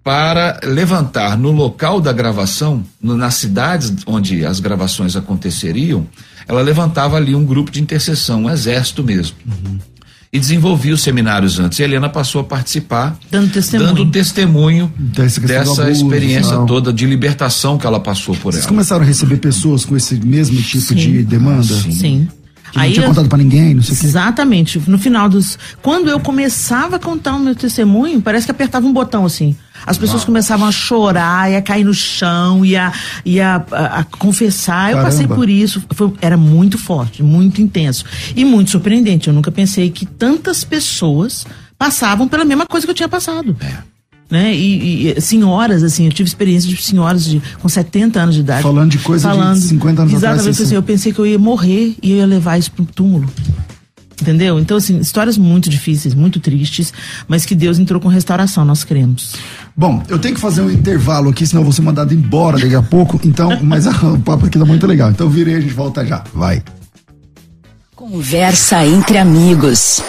[0.06, 6.06] para levantar no local da gravação, no, nas cidades onde as gravações aconteceriam,
[6.46, 9.36] ela levantava ali um grupo de intercessão, um exército mesmo.
[9.44, 9.80] Uhum.
[10.32, 11.80] E desenvolvia os seminários antes.
[11.80, 16.66] E a Helena passou a participar, dando testemunho, dando testemunho dessa abuso, experiência não.
[16.66, 18.68] toda de libertação que ela passou por Vocês ela.
[18.68, 20.94] começaram a receber pessoas com esse mesmo tipo Sim.
[20.94, 21.74] de demanda?
[21.74, 21.90] Ah, sim.
[21.90, 22.28] Sim.
[22.76, 24.82] Que Aí não tinha eu, contado pra ninguém, não sei o Exatamente.
[24.86, 25.58] No final dos.
[25.80, 29.56] Quando eu começava a contar o meu testemunho, parece que apertava um botão assim.
[29.86, 30.26] As pessoas Uau.
[30.26, 32.92] começavam a chorar, ia cair no chão, ia,
[33.24, 34.90] ia a, a confessar.
[34.90, 35.00] Caramba.
[35.00, 35.82] Eu passei por isso.
[35.92, 38.04] Foi, era muito forte, muito intenso.
[38.34, 39.28] E muito surpreendente.
[39.28, 41.46] Eu nunca pensei que tantas pessoas
[41.78, 43.56] passavam pela mesma coisa que eu tinha passado.
[43.60, 43.95] É
[44.30, 44.54] né?
[44.54, 48.62] E, e, senhoras, assim, eu tive experiência de senhoras de, com 70 anos de idade.
[48.62, 50.60] Falando de coisa falando, de 50 anos exatamente atrás.
[50.60, 53.28] Assim, eu pensei que eu ia morrer e eu ia levar isso pro túmulo.
[54.20, 54.58] Entendeu?
[54.58, 56.92] Então, assim, histórias muito difíceis, muito tristes,
[57.28, 59.34] mas que Deus entrou com restauração, nós cremos.
[59.76, 62.74] Bom, eu tenho que fazer um intervalo aqui, senão eu vou ser mandado embora daqui
[62.74, 63.20] a pouco.
[63.24, 65.10] Então, mas o papo aqui tá muito legal.
[65.10, 66.24] Então, virei, a gente volta já.
[66.34, 66.62] Vai.
[67.94, 70.02] Conversa entre amigos.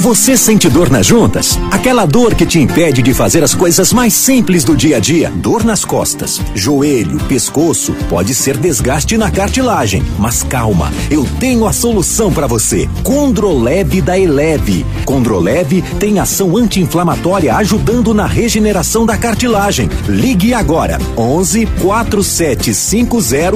[0.00, 1.58] Você sente dor nas juntas?
[1.72, 5.28] Aquela dor que te impede de fazer as coisas mais simples do dia a dia.
[5.34, 10.04] Dor nas costas, joelho, pescoço, pode ser desgaste na cartilagem.
[10.16, 12.88] Mas calma, eu tenho a solução para você.
[13.02, 14.86] Condroleve da Eleve.
[15.04, 19.90] Condroleve tem ação anti-inflamatória ajudando na regeneração da cartilagem.
[20.06, 23.50] Ligue agora 11 4750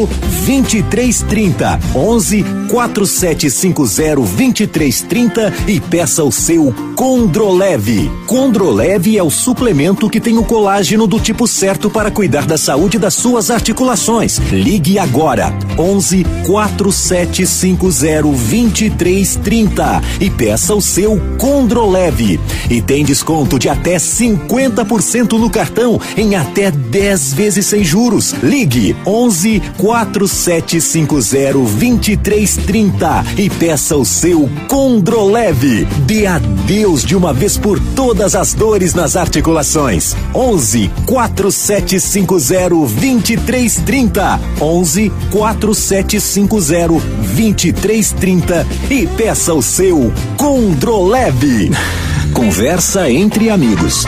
[0.44, 1.80] 2330.
[1.94, 8.10] 11 4750 2330 e peça o seu Condroleve.
[8.26, 12.98] Condroleve é o suplemento que tem o colágeno do tipo certo para cuidar da saúde
[12.98, 14.38] das suas articulações.
[14.50, 22.40] Ligue agora 11 4750 2330 e peça o seu Condroleve.
[22.70, 28.34] E tem desconto de até 50% no cartão em até 10 vezes sem juros.
[28.42, 35.86] Ligue 11 4750 2330 e peça o seu Condroleve.
[36.26, 40.16] Adeus de uma vez por todas as dores nas articulações.
[40.34, 44.40] 11 4750 2330.
[44.60, 46.88] 11 4750
[47.34, 51.70] 2330 e peça o seu Condroleve.
[52.32, 54.04] Conversa entre amigos.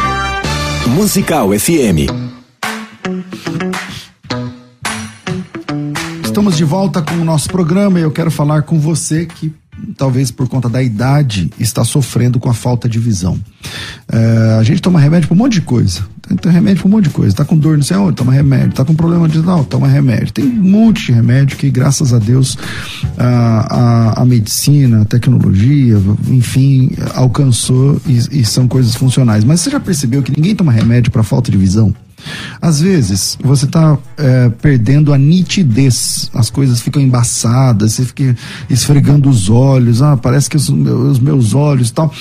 [0.87, 2.35] Musical FM.
[6.23, 9.55] Estamos de volta com o nosso programa e eu quero falar com você que
[9.97, 13.39] talvez por conta da idade, está sofrendo com a falta de visão.
[14.11, 16.03] É, a gente toma remédio para um monte de coisa.
[16.41, 17.35] Tem, remédio para um monte de coisa.
[17.35, 18.73] Tá com dor, sei onde, toma remédio.
[18.73, 20.33] Tá com problema de não, toma remédio.
[20.33, 22.57] Tem um monte de remédio que, graças a Deus,
[23.17, 29.45] a, a, a medicina, a tecnologia, enfim, alcançou e, e são coisas funcionais.
[29.45, 31.95] Mas você já percebeu que ninguém toma remédio para falta de visão?
[32.61, 38.37] Às vezes, você está é, perdendo a nitidez, as coisas ficam embaçadas, você fica
[38.69, 42.13] esfregando os olhos, ah, parece que os, os meus olhos tal.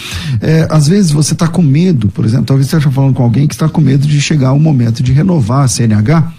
[0.41, 3.47] É, às vezes você está com medo, por exemplo, talvez você esteja falando com alguém
[3.47, 6.33] que está com medo de chegar o momento de renovar a CNH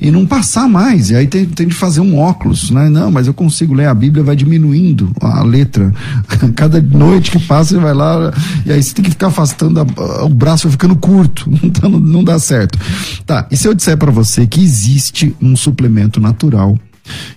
[0.00, 2.88] e não passar mais, e aí tem, tem de fazer um óculos, né?
[2.88, 5.92] Não, mas eu consigo ler a Bíblia, vai diminuindo a letra.
[6.56, 8.32] Cada noite que passa, você vai lá,
[8.64, 12.00] e aí você tem que ficar afastando, a, o braço vai ficando curto, então não,
[12.00, 12.78] não dá certo.
[13.26, 16.78] Tá, e se eu disser para você que existe um suplemento natural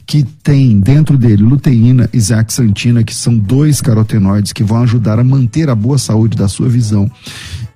[0.05, 5.23] que tem dentro dele luteína e zeaxantina, que são dois carotenoides que vão ajudar a
[5.23, 7.09] manter a boa saúde da sua visão,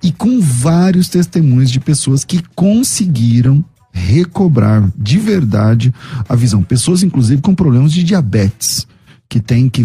[0.02, 5.92] e com vários testemunhos de pessoas que conseguiram recobrar de verdade
[6.28, 6.62] a visão.
[6.62, 8.86] Pessoas, inclusive, com problemas de diabetes
[9.28, 9.84] que tem que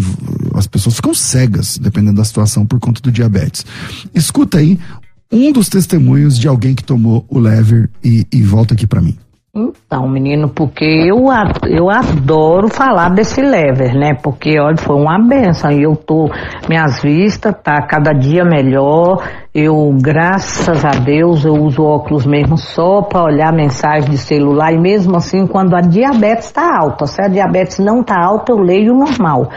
[0.54, 3.66] as pessoas ficam cegas dependendo da situação por conta do diabetes.
[4.14, 4.78] Escuta aí
[5.34, 9.18] um dos testemunhos de alguém que tomou o lever e, e volta aqui para mim.
[9.56, 11.26] Então, menino, porque eu,
[11.68, 14.12] eu adoro falar desse lever, né?
[14.20, 15.70] Porque, olha, foi uma benção.
[15.70, 16.28] E eu tô,
[16.68, 19.22] minhas vistas tá cada dia melhor.
[19.54, 24.72] Eu, graças a Deus, eu uso óculos mesmo só para olhar mensagem de celular.
[24.72, 28.58] E mesmo assim, quando a diabetes está alta, se a diabetes não está alta, eu
[28.58, 29.50] leio normal.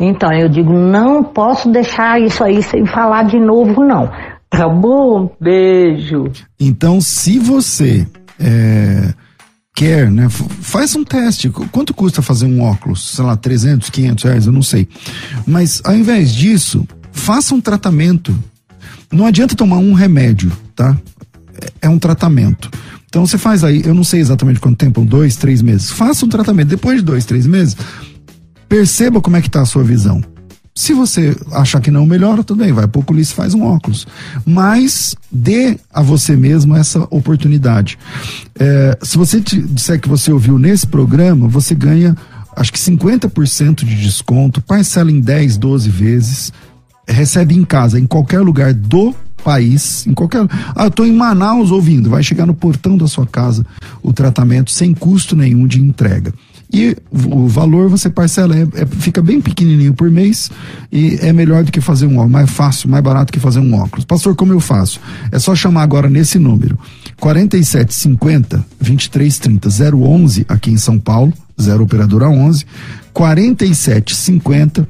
[0.00, 4.10] Então, eu digo, não posso deixar isso aí sem falar de novo, não.
[4.50, 5.34] Tá bom?
[5.40, 6.30] Beijo.
[6.58, 8.06] Então, se você
[8.38, 9.12] é,
[9.74, 11.50] quer, né, faz um teste.
[11.50, 13.14] Quanto custa fazer um óculos?
[13.14, 14.88] Sei lá, 300, 500 reais, eu não sei.
[15.46, 18.36] Mas, ao invés disso, faça um tratamento.
[19.12, 20.96] Não adianta tomar um remédio, tá?
[21.60, 22.70] É, é um tratamento.
[23.06, 25.90] Então você faz aí, eu não sei exatamente quanto tempo, dois, três meses.
[25.90, 26.68] Faça um tratamento.
[26.68, 27.76] Depois de dois, três meses,
[28.68, 30.22] perceba como é que está a sua visão
[30.78, 34.06] Se você achar que não melhora, tudo bem, vai pro oculista e faz um óculos.
[34.46, 37.98] Mas dê a você mesmo essa oportunidade.
[38.56, 42.16] É, se você disser que você ouviu nesse programa, você ganha
[42.54, 46.52] acho que 50% de desconto, parcela em 10, 12 vezes,
[47.08, 49.12] recebe em casa, em qualquer lugar do
[49.42, 50.46] país, em qualquer.
[50.76, 53.66] Ah, eu tô em Manaus ouvindo, vai chegar no portão da sua casa
[54.00, 56.32] o tratamento sem custo nenhum de entrega.
[56.72, 60.50] E o valor você parcela, é, é, fica bem pequenininho por mês
[60.92, 63.74] e é melhor do que fazer um óculos, mais fácil, mais barato que fazer um
[63.74, 64.04] óculos.
[64.04, 65.00] Pastor, como eu faço?
[65.32, 66.78] É só chamar agora nesse número:
[67.18, 72.66] 4750 2330 011 aqui em São Paulo, 0 operadora 11,
[73.14, 74.86] 4750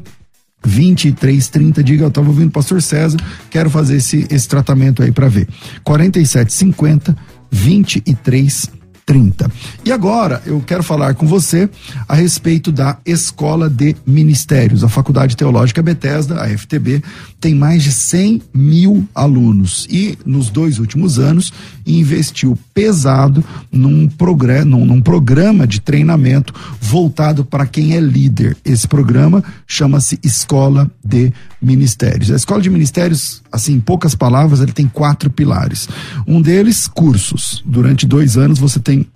[0.61, 3.19] 2330, diga, eu estava ouvindo o pastor César,
[3.49, 5.49] quero fazer esse, esse tratamento aí para ver.
[5.85, 7.17] 4750
[7.51, 8.78] 2330
[9.09, 9.51] 30.
[9.87, 11.67] E agora eu quero falar com você
[12.07, 14.85] a respeito da Escola de Ministérios.
[14.85, 17.03] A Faculdade Teológica Bethesda, a FTB,
[17.41, 21.51] tem mais de 100 mil alunos e nos dois últimos anos
[21.87, 23.43] investiu pesado
[23.73, 28.59] num, programa, num, num programa de treinamento voltado para quem é líder.
[28.63, 31.58] Esse programa chama-se Escola de Ministérios.
[31.61, 35.89] A Escola de Ministérios, assim, em poucas palavras, ele tem quatro pilares.
[36.27, 37.63] Um deles, cursos.
[37.67, 39.07] Durante dois anos você tem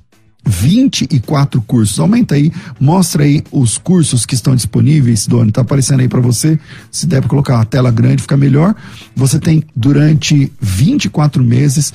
[0.44, 1.98] 24 cursos.
[2.00, 5.52] Aumenta aí, mostra aí os cursos que estão disponíveis, Doni.
[5.52, 6.58] Tá aparecendo aí para você.
[6.90, 8.74] Se der para colocar a tela grande, fica melhor.
[9.14, 11.92] Você tem durante 24 meses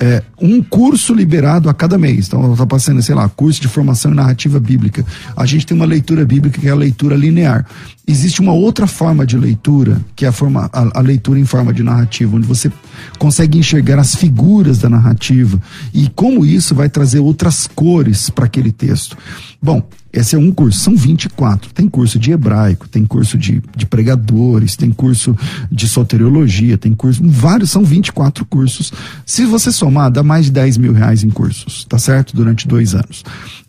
[0.00, 2.26] é, um curso liberado a cada mês.
[2.26, 5.04] Então, está passando, sei lá, curso de formação em narrativa bíblica.
[5.36, 7.66] A gente tem uma leitura bíblica que é a leitura linear.
[8.08, 11.72] Existe uma outra forma de leitura, que é a, forma, a, a leitura em forma
[11.72, 12.72] de narrativa, onde você
[13.18, 15.60] consegue enxergar as figuras da narrativa
[15.92, 19.16] e como isso vai trazer outras cores para aquele texto.
[19.62, 21.72] Bom, esse é um curso, são 24.
[21.72, 25.36] Tem curso de hebraico, tem curso de, de pregadores, tem curso
[25.70, 27.22] de soteriologia, tem curso.
[27.24, 28.92] Vários, são 24 cursos.
[29.24, 32.34] Se você somar, dá mais de 10 mil reais em cursos, tá certo?
[32.34, 33.24] Durante dois anos.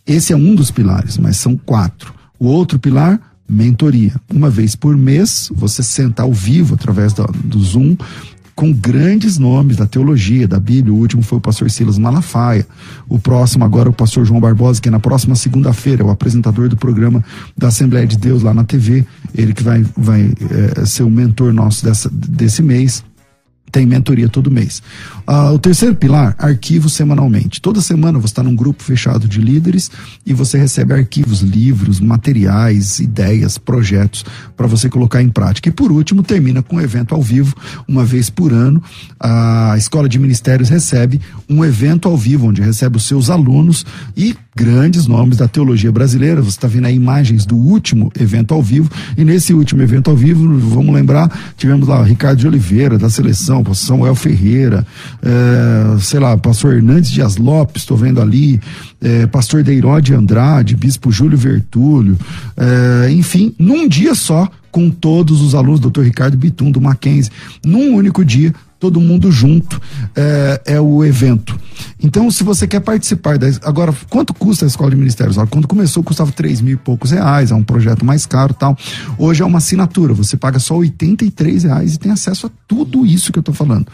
[0.05, 2.13] Esse é um dos pilares, mas são quatro.
[2.39, 4.15] O outro pilar, mentoria.
[4.33, 7.95] Uma vez por mês, você senta ao vivo através do, do Zoom
[8.61, 10.93] com grandes nomes da teologia, da Bíblia.
[10.93, 12.63] O último foi o pastor Silas Malafaia.
[13.09, 16.11] O próximo agora é o pastor João Barbosa, que é na próxima segunda-feira, é o
[16.11, 17.25] apresentador do programa
[17.57, 19.03] da Assembleia de Deus lá na TV.
[19.33, 20.31] Ele que vai, vai
[20.77, 23.03] é, ser o mentor nosso dessa, desse mês
[23.71, 24.81] tem mentoria todo mês.
[25.25, 27.61] Ah, o terceiro pilar, arquivos semanalmente.
[27.61, 29.89] Toda semana você está num grupo fechado de líderes
[30.25, 34.25] e você recebe arquivos, livros, materiais, ideias, projetos
[34.57, 35.69] para você colocar em prática.
[35.69, 37.55] E por último, termina com um evento ao vivo,
[37.87, 38.81] uma vez por ano.
[39.19, 44.35] A Escola de Ministérios recebe um evento ao vivo, onde recebe os seus alunos e
[44.55, 46.41] grandes nomes da teologia brasileira.
[46.41, 48.89] Você está vendo aí imagens do último evento ao vivo.
[49.17, 53.60] E nesse último evento ao vivo, vamos lembrar, tivemos lá Ricardo de Oliveira, da seleção,
[53.73, 54.85] Samuel Ferreira,
[55.21, 58.59] é, sei lá, pastor Hernandes Dias Lopes, estou vendo ali,
[59.01, 62.17] é, pastor Deirode Andrade, bispo Júlio Vertúlio,
[62.57, 67.31] é, enfim, num dia só, com todos os alunos, doutor Ricardo Bitum, do Mackenzie,
[67.65, 69.79] num único dia, todo mundo junto
[70.15, 71.57] é, é, o evento.
[72.03, 73.45] Então, se você quer participar da.
[73.61, 75.37] Agora, quanto custa a escola de ministérios?
[75.51, 78.75] Quando começou, custava três mil e poucos reais, é um projeto mais caro tal.
[79.19, 83.31] Hoje é uma assinatura, você paga só 83 reais e tem acesso a tudo isso
[83.31, 83.85] que eu estou falando.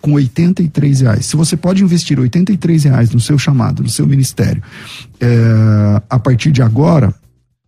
[0.00, 1.26] Com 83 reais.
[1.26, 4.62] Se você pode investir 83 reais no seu chamado, no seu ministério,
[5.20, 7.12] é, a partir de agora,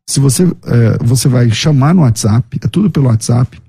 [0.06, 3.60] se você, é, você vai chamar no WhatsApp, é tudo pelo WhatsApp,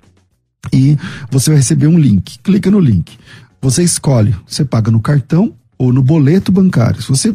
[0.72, 0.96] e
[1.30, 2.38] você vai receber um link.
[2.40, 3.18] Clica no link.
[3.62, 7.00] Você escolhe, você paga no cartão ou no boleto bancário.
[7.00, 7.34] Se você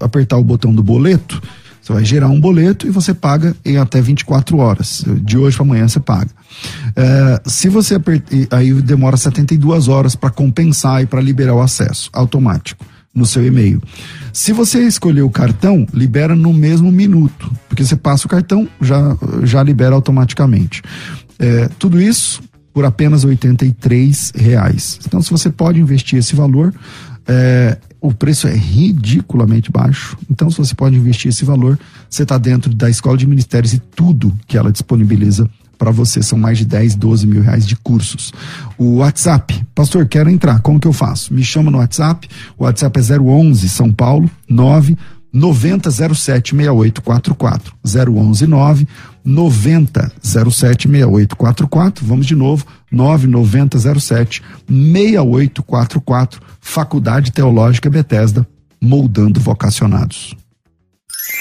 [0.00, 1.40] apertar o botão do boleto,
[1.80, 5.04] você vai gerar um boleto e você paga em até 24 horas.
[5.22, 6.30] De hoje para amanhã você paga.
[6.96, 12.10] É, se você apertar, aí demora 72 horas para compensar e para liberar o acesso
[12.12, 12.84] automático
[13.14, 13.80] no seu e-mail.
[14.32, 19.16] Se você escolher o cartão, libera no mesmo minuto, porque você passa o cartão, já,
[19.42, 20.82] já libera automaticamente.
[21.38, 23.38] É, tudo isso por apenas R$
[24.34, 25.00] reais.
[25.06, 26.74] Então, se você pode investir esse valor,
[27.26, 30.16] é, o preço é ridiculamente baixo.
[30.30, 31.78] Então, se você pode investir esse valor,
[32.08, 36.22] você está dentro da escola de ministérios e tudo que ela disponibiliza para você.
[36.22, 38.32] São mais de 10, 12 mil reais de cursos.
[38.76, 41.32] O WhatsApp, pastor, quero entrar, como que eu faço?
[41.32, 42.28] Me chama no WhatsApp,
[42.58, 44.96] o WhatsApp é 011 São Paulo 9
[45.32, 48.88] 9007 6844 011 9
[49.26, 52.06] 90 07 6844.
[52.06, 56.40] Vamos de novo, 990 07 6844.
[56.60, 58.46] Faculdade Teológica Bethesda,
[58.80, 60.36] moldando vocacionados.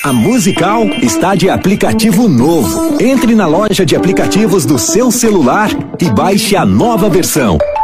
[0.04, 3.02] A Musical está de aplicativo novo.
[3.02, 5.70] Entre na loja de aplicativos do seu celular
[6.00, 7.58] e baixe a nova versão.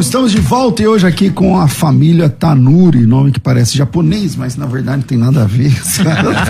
[0.00, 4.56] Estamos de volta e hoje aqui com a família Tanuri, nome que parece japonês, mas
[4.56, 5.70] na verdade não tem nada a ver.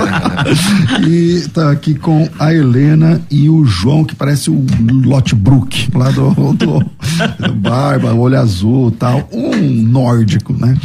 [1.05, 4.65] e tá aqui com a Helena e o João, que parece o
[5.05, 10.77] Lotbrook, lá do, do, do Barba, olho azul tal, um nórdico, né?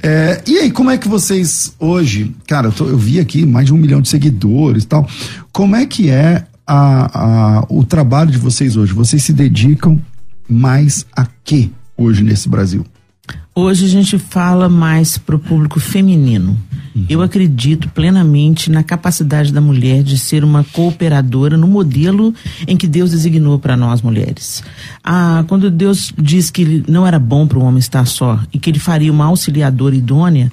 [0.00, 3.66] É, e aí, como é que vocês hoje, cara, eu, tô, eu vi aqui mais
[3.66, 5.08] de um milhão de seguidores tal,
[5.52, 8.92] como é que é a, a, o trabalho de vocês hoje?
[8.92, 10.00] Vocês se dedicam
[10.48, 11.68] mais a quê?
[12.02, 12.84] Hoje nesse Brasil?
[13.54, 16.58] Hoje a gente fala mais para o público feminino.
[16.94, 17.06] Uhum.
[17.08, 22.34] Eu acredito plenamente na capacidade da mulher de ser uma cooperadora no modelo
[22.66, 24.62] em que Deus designou para nós mulheres.
[25.04, 28.70] Ah, quando Deus diz que não era bom para o homem estar só e que
[28.70, 30.50] ele faria uma auxiliadora idônea,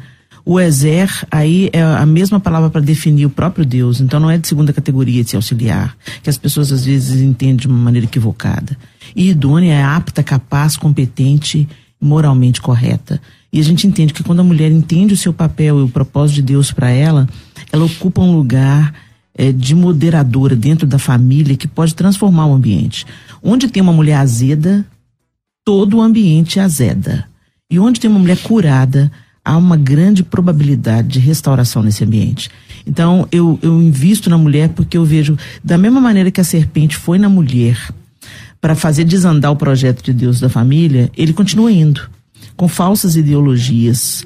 [0.49, 4.01] o exer aí é a mesma palavra para definir o próprio Deus.
[4.01, 7.55] Então não é de segunda categoria de se auxiliar, que as pessoas às vezes entendem
[7.55, 8.75] de uma maneira equivocada.
[9.15, 11.69] E idônea é apta, capaz, competente,
[12.01, 13.21] moralmente correta.
[13.53, 16.37] E a gente entende que quando a mulher entende o seu papel e o propósito
[16.37, 17.29] de Deus para ela,
[17.71, 18.91] ela ocupa um lugar
[19.35, 23.05] é, de moderadora dentro da família que pode transformar o ambiente.
[23.43, 24.83] Onde tem uma mulher azeda,
[25.63, 27.29] todo o ambiente azeda.
[27.69, 29.11] E onde tem uma mulher curada,
[29.49, 32.51] há uma grande probabilidade de restauração nesse ambiente.
[32.85, 36.95] Então, eu, eu invisto na mulher porque eu vejo, da mesma maneira que a serpente
[36.95, 37.91] foi na mulher
[38.61, 42.07] para fazer desandar o projeto de Deus da família, ele continua indo
[42.55, 44.23] com falsas ideologias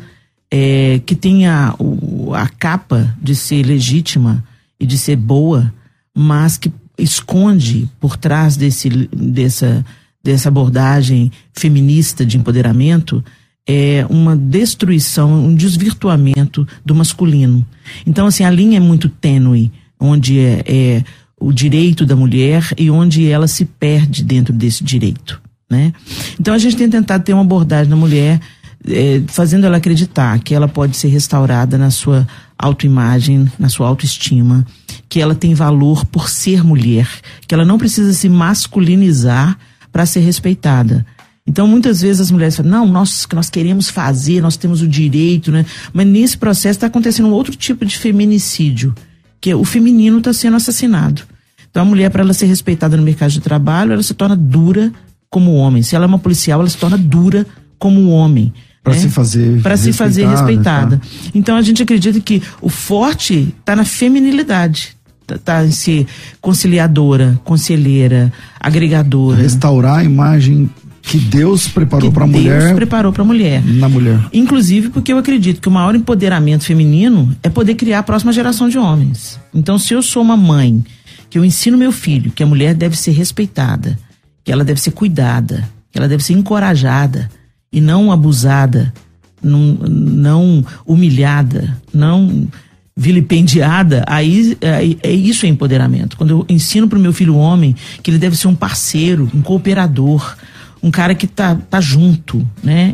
[0.52, 4.44] é, que tem a, o, a capa de ser legítima
[4.78, 5.74] e de ser boa,
[6.14, 9.86] mas que esconde por trás desse, dessa,
[10.22, 13.24] dessa abordagem feminista de empoderamento
[13.68, 17.66] é uma destruição, um desvirtuamento do masculino.
[18.06, 21.04] Então, assim, a linha é muito tênue, onde é, é
[21.40, 25.94] o direito da mulher e onde ela se perde dentro desse direito, né?
[26.40, 28.40] Então a gente tem tentado ter uma abordagem na mulher,
[28.88, 34.66] é, fazendo ela acreditar que ela pode ser restaurada na sua autoimagem, na sua autoestima,
[35.10, 37.10] que ela tem valor por ser mulher,
[37.48, 39.58] que ela não precisa se masculinizar
[39.92, 41.06] para ser respeitada.
[41.46, 45.52] Então, muitas vezes as mulheres falam, não, nós, nós queremos fazer, nós temos o direito,
[45.52, 45.66] né?
[45.92, 48.96] Mas nesse processo está acontecendo um outro tipo de feminicídio,
[49.42, 51.24] que é o feminino está sendo assassinado.
[51.70, 54.94] Então a mulher, para ela ser respeitada no mercado de trabalho, ela se torna dura
[55.30, 55.82] como homem.
[55.82, 57.46] Se ela é uma policial, ela se torna dura
[57.78, 58.54] como homem.
[58.84, 59.00] Para né?
[59.00, 60.98] se fazer para se fazer respeitada.
[60.98, 61.08] Tá?
[61.34, 64.96] Então a gente acredita que o forte está na feminilidade.
[65.24, 66.06] Está tá em ser
[66.40, 69.42] conciliadora, conselheira, agregadora.
[69.42, 70.70] Restaurar a imagem
[71.04, 72.60] que Deus preparou para a mulher.
[72.62, 73.62] Deus preparou para a mulher.
[73.64, 74.20] Na mulher.
[74.32, 78.70] Inclusive porque eu acredito que o maior empoderamento feminino é poder criar a próxima geração
[78.70, 79.38] de homens.
[79.54, 80.84] Então, se eu sou uma mãe
[81.30, 84.00] que eu ensino meu filho que a mulher deve ser respeitada,
[84.44, 87.30] que ela deve ser cuidada, que ela deve ser encorajada
[87.72, 88.94] e não abusada,
[89.42, 92.48] não, não humilhada, não
[92.96, 96.16] vilipendiada, aí, aí é isso é empoderamento.
[96.16, 99.42] Quando eu ensino para o meu filho homem que ele deve ser um parceiro, um
[99.42, 100.36] cooperador,
[100.84, 102.94] um cara que tá, tá junto, né?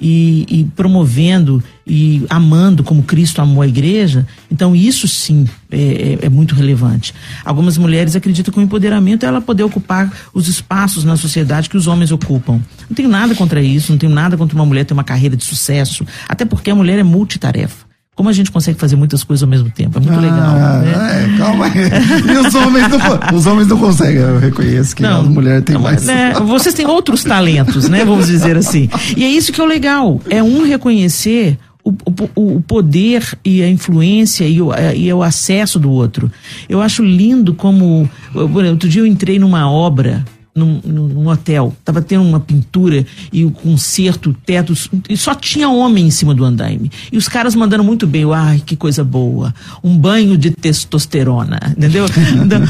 [0.00, 6.18] E, e, promovendo e amando como Cristo amou a igreja, então isso sim é, é,
[6.26, 7.14] é, muito relevante.
[7.44, 11.76] Algumas mulheres acreditam que o empoderamento é ela poder ocupar os espaços na sociedade que
[11.76, 12.60] os homens ocupam.
[12.88, 15.44] Não tenho nada contra isso, não tenho nada contra uma mulher ter uma carreira de
[15.44, 17.85] sucesso, até porque a mulher é multitarefa.
[18.16, 19.98] Como a gente consegue fazer muitas coisas ao mesmo tempo.
[19.98, 20.54] É muito ah, legal.
[20.80, 21.34] Né?
[21.34, 21.72] É, calma aí.
[22.32, 24.22] E os homens não, os homens não conseguem.
[24.22, 26.06] Eu reconheço que não, as mulheres têm mais.
[26.06, 28.06] Né, vocês têm outros talentos, né?
[28.06, 28.88] Vamos dizer assim.
[29.14, 30.18] E é isso que é o legal.
[30.30, 31.90] É um reconhecer o,
[32.34, 36.32] o, o, poder e a influência e o, e o acesso do outro.
[36.70, 38.08] Eu acho lindo como.
[38.34, 40.24] Outro dia eu entrei numa obra
[40.56, 41.76] num, num, hotel.
[41.84, 44.72] Tava tendo uma pintura e o concerto, teto,
[45.08, 46.90] e só tinha homem em cima do andaime.
[47.12, 48.24] E os caras mandando muito bem.
[48.32, 49.54] Ai, que coisa boa.
[49.84, 52.06] Um banho de testosterona, entendeu?
[52.42, 52.60] Então,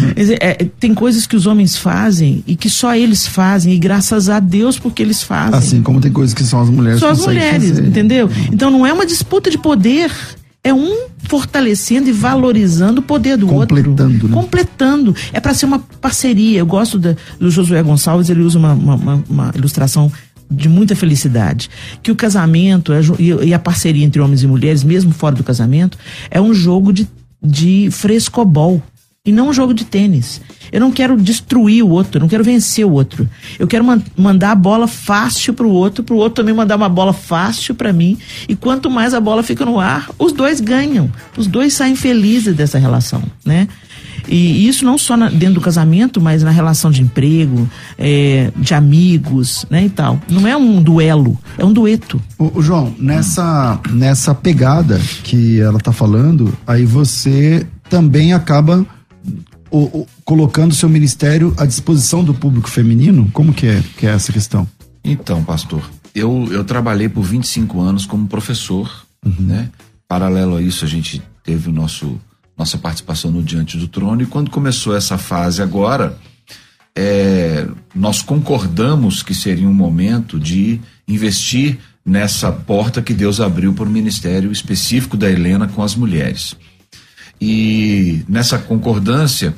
[0.40, 4.40] é, tem coisas que os homens fazem e que só eles fazem, e graças a
[4.40, 5.58] Deus porque eles fazem.
[5.58, 7.86] Assim como tem coisas que só as mulheres Só as mulheres, fazer.
[7.86, 8.28] entendeu?
[8.52, 10.10] Então não é uma disputa de poder
[10.66, 14.28] É um fortalecendo e valorizando o poder do Completando, outro.
[14.28, 14.34] né?
[14.34, 15.16] Completando.
[15.32, 16.58] É para ser uma parceria.
[16.58, 20.10] Eu gosto da- do Josué Gonçalves, ele usa uma, uma- uma- uma ilustração
[20.50, 21.68] de muita felicidade.
[22.02, 25.42] Que o casamento é e, e a parceria entre homens e mulheres, mesmo fora do
[25.44, 25.98] casamento,
[26.30, 27.06] é um jogo de,
[27.42, 28.82] de frescobol.
[29.26, 30.40] E não um jogo de tênis.
[30.72, 33.28] Eu não quero destruir o outro, eu não quero vencer o outro.
[33.58, 37.12] Eu quero man- mandar a bola fácil pro outro, pro outro também mandar uma bola
[37.12, 38.16] fácil para mim.
[38.48, 41.10] E quanto mais a bola fica no ar, os dois ganham.
[41.36, 43.68] Os dois saem felizes dessa relação, né?
[44.28, 48.74] E isso não só na- dentro do casamento, mas na relação de emprego, eh, de
[48.74, 50.20] amigos, né, e tal.
[50.28, 52.20] Não é um duelo, é um dueto.
[52.36, 58.84] Ô, João, nessa, nessa pegada que ela tá falando, aí você também acaba
[59.70, 63.28] o- o- colocando seu ministério à disposição do público feminino?
[63.32, 64.66] Como que é, que é essa questão?
[65.04, 69.68] Então, pastor, eu, eu trabalhei por 25 anos como professor, né?
[70.08, 72.18] Paralelo a isso, a gente teve o nosso
[72.58, 76.16] nossa participação no Diante do Trono e quando começou essa fase agora,
[76.96, 83.84] é, nós concordamos que seria um momento de investir nessa porta que Deus abriu para
[83.84, 86.56] o ministério específico da Helena com as mulheres.
[87.40, 89.54] E nessa concordância,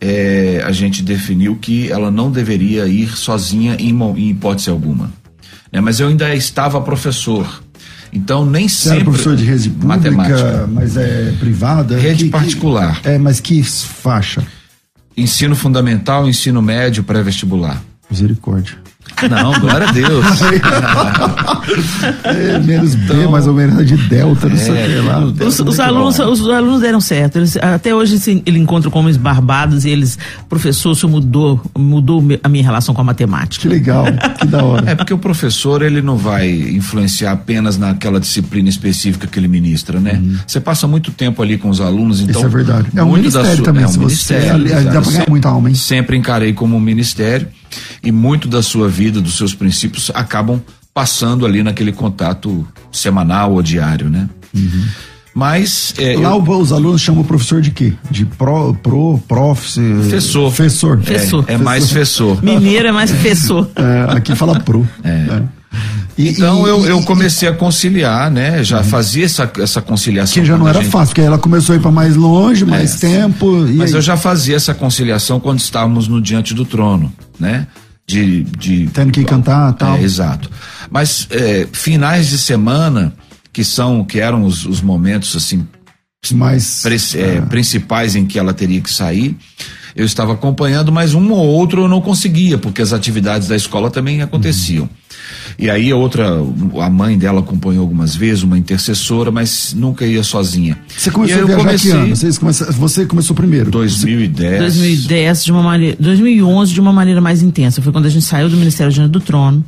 [0.00, 5.12] é, a gente definiu que ela não deveria ir sozinha em, em hipótese alguma.
[5.72, 7.62] Né, Mas eu ainda estava professor.
[8.12, 8.96] Então nem Você sempre.
[8.96, 10.66] era professor de rede pública, Matemática.
[10.66, 11.96] mas é privada?
[11.96, 13.00] Rede Que- que- particular.
[13.04, 14.42] é, mas que faixa?
[15.16, 17.80] Ensino fundamental, ensino médio, pré-vestibular.
[18.10, 18.76] Misericórdia.
[19.28, 20.24] Não, glória a Deus.
[22.24, 25.18] É, menos B, Então- mais ou menos de delta, não sei o É, que lá.
[25.46, 26.30] Os, os alunos, bom.
[26.30, 27.36] os alunos deram certo.
[27.36, 32.22] Eles, até hoje assim, ele encontra com homens barbados e eles, professor, isso mudou, mudou
[32.42, 33.62] a minha relação com a matemática.
[33.62, 34.04] Que legal,
[34.40, 34.90] que da hora.
[34.90, 40.00] É porque o professor ele não vai influenciar apenas naquela disciplina específica que ele ministra,
[40.00, 40.20] né?
[40.46, 42.88] Você passa muito tempo ali com os alunos, então Isso é verdade.
[42.96, 45.28] É um muito ministério sua- também, é um se você- ministério, ali dá pra ganhar
[45.28, 45.74] muita alma, hein?
[45.74, 47.48] Sempre encarei como um ministério
[48.02, 50.60] e muito da sua vida, dos seus princípios acabam
[50.92, 54.28] passando ali naquele contato semanal ou diário, né?
[55.32, 57.92] Mas é, Lá eu- os alunos chamam o professor de quê?
[58.10, 59.70] De pro, pro prof...
[59.70, 60.50] se- Fessor.
[60.50, 61.00] Fessor.
[61.00, 61.44] Fessor.
[61.46, 62.38] é, é mais fessor.
[62.42, 63.68] Mineiro é mais professor.
[63.76, 64.86] É, aqui fala pro.
[65.04, 65.42] É.
[66.18, 68.64] E- Então e- eu, eu e- comecei a conciliar, né?
[68.64, 70.34] Já fazia essa, essa conciliação.
[70.42, 72.96] Que já não era gente- fácil, porque ela começou a ir pra mais longe, mais
[73.02, 73.08] É.
[73.08, 73.66] tempo.
[73.68, 73.96] E Mas aí?
[73.96, 77.10] eu já fazia essa conciliação quando estávamos no diante do trono,
[77.40, 77.66] né?
[78.06, 79.96] De, de Tendo que cantar e tal.
[79.96, 80.50] É, exato.
[80.90, 83.12] Mas é, finais de semana
[83.52, 85.66] que são que eram os, os momentos assim
[86.32, 86.82] mais.
[86.82, 89.36] pre- é, principais em que ela teria que sair,
[89.94, 93.90] eu estava acompanhando, mas um ou outro eu não conseguia porque as atividades da escola
[93.90, 94.88] também aconteciam.
[95.58, 96.38] E aí a outra,
[96.80, 100.78] a mãe dela acompanhou algumas vezes, uma intercessora, mas nunca ia sozinha.
[100.96, 102.16] Você e começou aí a eu viajar comecei que ano?
[102.16, 103.70] Vocês começaram- você começou primeiro.
[103.70, 104.58] 2010.
[104.60, 107.82] 2010 de uma maneira, 2011 de uma maneira mais intensa.
[107.82, 109.64] Foi quando a gente saiu do Ministério do Trono.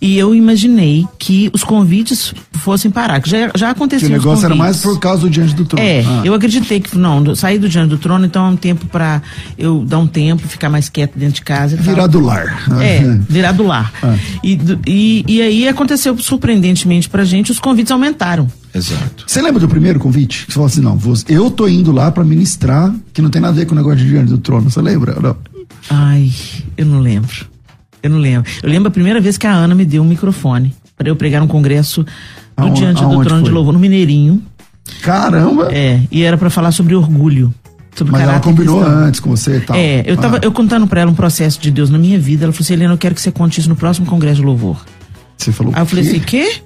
[0.00, 4.44] E eu imaginei que os convites fossem parar, que já, já Que aconteciam o negócio
[4.44, 5.84] era mais por causa do diante do trono.
[5.86, 6.22] É, Ah.
[6.24, 9.22] eu acreditei que, não, do- sair do Diante do Trono, então é um tempo pra
[9.58, 11.86] eu dar um tempo, ficar mais quieto dentro de casa e tal.
[11.86, 12.64] Virar do lar.
[12.80, 13.92] É, virar do lar.
[14.02, 14.16] Ah.
[14.42, 18.48] E, e, e aí aconteceu surpreendentemente pra gente, os convites aumentaram.
[18.74, 19.24] Exato.
[19.26, 20.46] Você lembra do primeiro convite?
[20.46, 23.40] Que você falou assim, não, você- eu tô indo lá pra ministrar, que não tem
[23.40, 24.70] nada a ver com o negócio de diante do trono.
[24.70, 25.16] Você lembra?
[25.20, 25.36] Não.
[25.90, 26.30] Ai,
[26.76, 27.46] eu não lembro.
[28.04, 28.48] Eu não lembro.
[28.62, 31.42] Eu lembro a primeira vez que a Ana me deu um microfone para eu pregar
[31.42, 32.08] um congresso do
[32.56, 33.50] Aonde- Diante do Trono de foi?
[33.50, 34.42] Louvor, no Mineirinho.
[35.02, 35.70] Caramba!
[35.72, 37.52] É, e era para falar sobre orgulho.
[37.96, 38.98] Sobre Mas ela combinou cristão.
[39.04, 39.76] antes com você e tal.
[39.76, 42.44] É, eu tava Ah, eu contando pra ela um processo de Deus na minha vida.
[42.44, 44.84] Ela falou assim: Helena, eu quero que você conte isso no próximo Congresso de Louvor.
[45.38, 46.60] Você falou Aí eu falei assim: quê?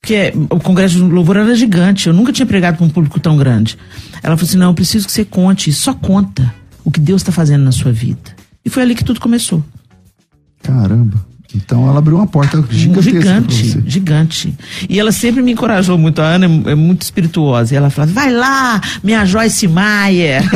[0.00, 2.06] Porque o Congresso de Louvor era gigante.
[2.06, 3.76] Eu nunca tinha pregado pra um público tão grande.
[4.22, 6.54] Ela falou assim: não, eu preciso que você conte, só conta
[6.84, 8.34] o que Deus tá fazendo na sua vida.
[8.64, 9.62] E foi ali que tudo começou.
[10.62, 11.32] Caramba.
[11.54, 13.82] Então ela abriu uma porta gigantesca pra gigante, você.
[13.86, 14.54] gigante.
[14.88, 16.22] E ela sempre me encorajou muito.
[16.22, 17.74] A Ana é, é muito espirituosa.
[17.74, 20.42] E ela fala: vai lá, minha Joyce Maia.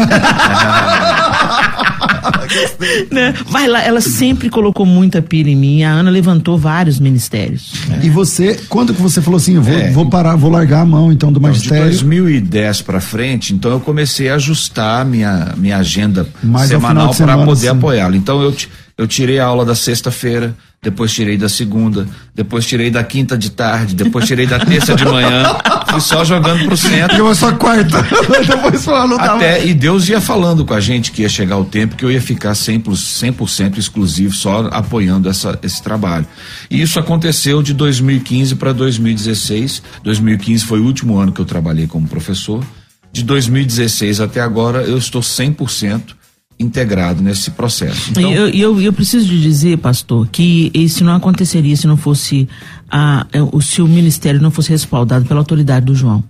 [3.10, 3.34] Né?
[3.48, 3.82] Vai lá.
[3.82, 5.82] Ela sempre colocou muita pilha em mim.
[5.82, 7.72] A Ana levantou vários ministérios.
[8.02, 9.90] E você, quando que você falou assim, eu vou, É.
[9.90, 11.84] vou parar, vou largar a mão então do Então, de magistério?
[11.90, 17.36] 2010 para frente, então eu comecei a ajustar minha minha agenda Mais semanal de para
[17.44, 17.68] poder sim.
[17.68, 18.16] apoiá-lo.
[18.16, 18.54] Então eu
[18.98, 23.50] Eu tirei a aula da sexta-feira, depois tirei da segunda, depois tirei da quinta de
[23.50, 25.54] tarde, depois tirei da terça de manhã,
[25.90, 27.18] fui só jogando pro centro.
[27.18, 28.02] Eu só quarta,
[28.46, 31.94] depois falando Até, E Deus ia falando com a gente que ia chegar o tempo
[31.94, 36.26] que eu ia ficar 100%, 100 exclusivo, só apoiando essa, esse trabalho.
[36.70, 39.82] E isso aconteceu de 2015 para 2016.
[40.04, 42.64] 2015 foi o último ano que eu trabalhei como professor.
[43.12, 46.14] De 2016 até agora eu estou 100%
[46.58, 48.10] integrado nesse processo.
[48.10, 48.32] Então...
[48.32, 52.48] Eu, eu, eu, preciso de dizer, pastor, que isso não aconteceria se não fosse
[52.90, 56.24] a, é, o se o ministério não fosse respaldado pela autoridade do João.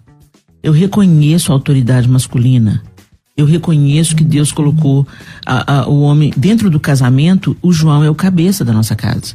[0.63, 2.83] Eu reconheço a autoridade masculina.
[3.37, 5.07] Eu reconheço que Deus colocou
[5.45, 7.57] a, a, o homem dentro do casamento.
[7.61, 9.35] O João é o cabeça da nossa casa.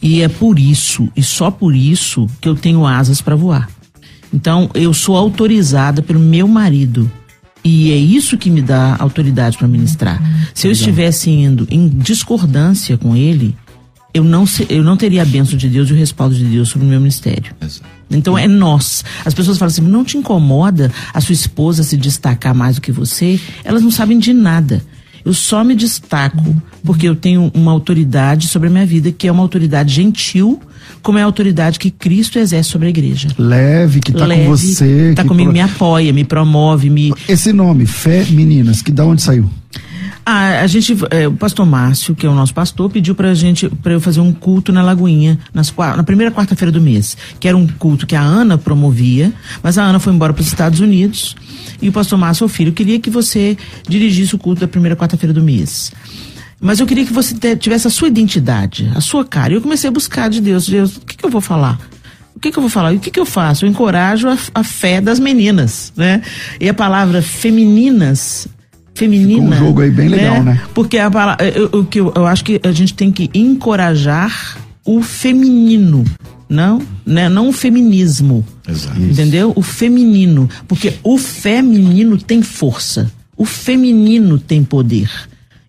[0.00, 3.68] E é por isso, e só por isso, que eu tenho asas para voar.
[4.32, 7.10] Então, eu sou autorizada pelo meu marido
[7.64, 10.20] e é isso que me dá autoridade para ministrar.
[10.54, 13.54] Se eu estivesse indo em discordância com ele,
[14.12, 16.86] eu não, eu não teria a bênção de Deus e o respaldo de Deus sobre
[16.86, 17.54] o meu ministério.
[18.10, 19.04] Então é nós.
[19.24, 22.90] As pessoas falam assim: não te incomoda a sua esposa se destacar mais do que
[22.90, 23.38] você?
[23.62, 24.82] Elas não sabem de nada.
[25.24, 29.32] Eu só me destaco porque eu tenho uma autoridade sobre a minha vida, que é
[29.32, 30.60] uma autoridade gentil,
[31.02, 33.28] como é a autoridade que Cristo exerce sobre a igreja.
[33.38, 35.10] Leve, que está com você.
[35.10, 35.52] Está comigo, pro...
[35.52, 37.12] me apoia, me promove, me.
[37.28, 39.48] Esse nome, Fé Meninas, que da onde saiu?
[40.32, 43.68] Ah, a gente, é, o pastor Márcio, que é o nosso pastor, pediu pra gente,
[43.68, 47.56] para eu fazer um culto na Lagoinha, nas, na primeira quarta-feira do mês, que era
[47.56, 51.34] um culto que a Ana promovia, mas a Ana foi embora para os Estados Unidos,
[51.82, 53.58] e o pastor Márcio, o filho, queria que você
[53.88, 55.90] dirigisse o culto da primeira quarta-feira do mês.
[56.60, 59.52] Mas eu queria que você tivesse a sua identidade, a sua cara.
[59.52, 61.76] E eu comecei a buscar de Deus, Deus, o que, que eu vou falar?
[62.36, 62.94] O que, que, eu vou falar?
[62.94, 63.64] O que, que eu faço?
[63.64, 66.22] Eu encorajo a, a, fé das meninas, né?
[66.60, 68.46] E a palavra femininas
[69.00, 69.42] feminina.
[69.42, 70.52] Ficou um jogo aí bem legal, né?
[70.52, 70.62] né?
[70.74, 71.10] Porque a
[71.72, 76.04] o que eu, eu, acho que a gente tem que encorajar o feminino,
[76.48, 77.28] não, né?
[77.28, 78.44] Não o feminismo.
[78.68, 79.00] Exato.
[79.00, 79.52] Entendeu?
[79.56, 83.10] O feminino, porque o feminino tem força.
[83.36, 85.10] O feminino tem poder.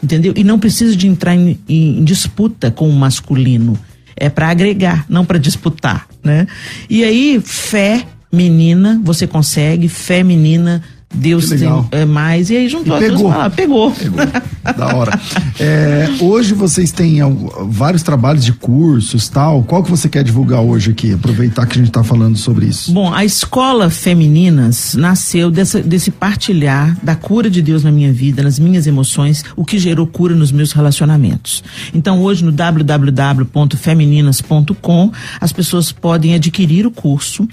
[0.03, 0.33] Entendeu?
[0.35, 3.79] E não precisa de entrar em, em disputa com o masculino.
[4.15, 6.47] É para agregar, não para disputar, né?
[6.89, 10.81] E aí, fé menina, você consegue, fé menina,
[11.13, 13.31] Deus tem é, mais, e aí juntou e pegou.
[13.31, 13.91] Duas, pegou.
[13.91, 14.19] Pegou.
[14.77, 15.19] da hora.
[15.59, 17.17] É, hoje vocês têm
[17.67, 19.63] vários trabalhos de cursos tal.
[19.63, 21.13] Qual que você quer divulgar hoje aqui?
[21.13, 22.91] Aproveitar que a gente está falando sobre isso.
[22.91, 28.41] Bom, a escola Femininas nasceu dessa, desse partilhar da cura de Deus na minha vida,
[28.43, 31.63] nas minhas emoções, o que gerou cura nos meus relacionamentos.
[31.93, 37.47] Então hoje no www.femininas.com as pessoas podem adquirir o curso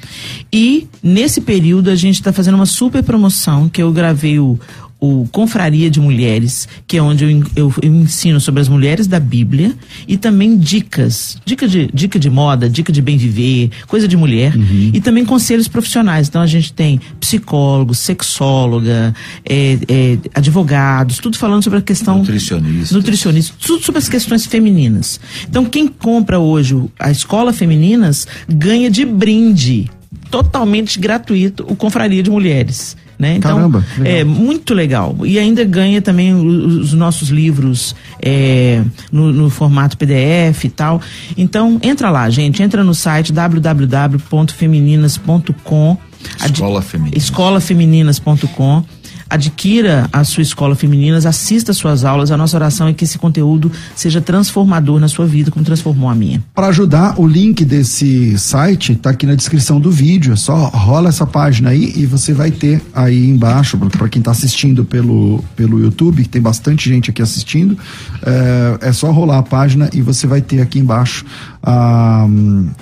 [0.53, 4.59] e nesse período a gente está fazendo uma super promoção que eu gravei o,
[5.01, 9.21] o Confraria de Mulheres, que é onde eu, eu, eu, ensino sobre as mulheres da
[9.21, 9.75] Bíblia
[10.09, 14.57] e também dicas, dica de, dica de moda, dica de bem viver, coisa de mulher
[14.57, 14.91] uhum.
[14.93, 16.29] e também conselhos profissionais.
[16.29, 19.15] Então a gente tem psicólogo, sexóloga,
[19.49, 25.21] é, é, advogados, tudo falando sobre a questão nutricionista, nutricionista, tudo sobre as questões femininas.
[25.49, 29.89] Então quem compra hoje a escola femininas ganha de brinde
[30.29, 32.97] totalmente gratuito o Confraria de Mulheres.
[33.19, 33.37] Né?
[33.37, 35.17] Então, Caramba, é muito legal.
[35.25, 41.03] E ainda ganha também os, nossos livros é, no, no, formato PDF e tal.
[41.37, 42.63] Então, entra lá, gente.
[42.63, 45.99] Entra no site www.femininas.com.
[46.45, 47.25] Escola Femininas.
[47.25, 48.85] Escolafemininas.com
[49.29, 52.31] adquira a sua escola femininas, assista suas aulas.
[52.31, 56.15] A nossa oração é que esse conteúdo seja transformador na sua vida, como transformou a
[56.15, 56.43] minha.
[56.55, 60.33] Para ajudar, o link desse site está aqui na descrição do vídeo.
[60.33, 64.31] É só rola essa página aí e você vai ter aí embaixo, para quem está
[64.31, 67.79] assistindo pelo, pelo YouTube, tem bastante gente aqui assistindo,
[68.23, 71.25] é, é só rolar a página e você vai ter aqui embaixo
[71.63, 72.27] ah,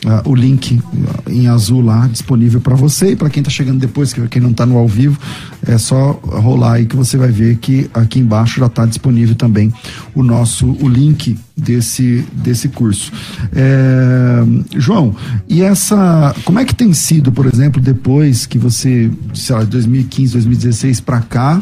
[0.07, 0.81] ah, o link
[1.27, 4.51] em azul lá disponível para você e para quem está chegando depois, que quem não
[4.51, 5.19] está no ao vivo,
[5.67, 9.73] é só rolar aí que você vai ver que aqui embaixo já está disponível também
[10.15, 13.11] o nosso o link desse desse curso.
[13.55, 14.45] É,
[14.77, 15.15] João,
[15.49, 20.33] e essa como é que tem sido, por exemplo, depois que você, sei lá, 2015,
[20.35, 21.61] 2016 para cá,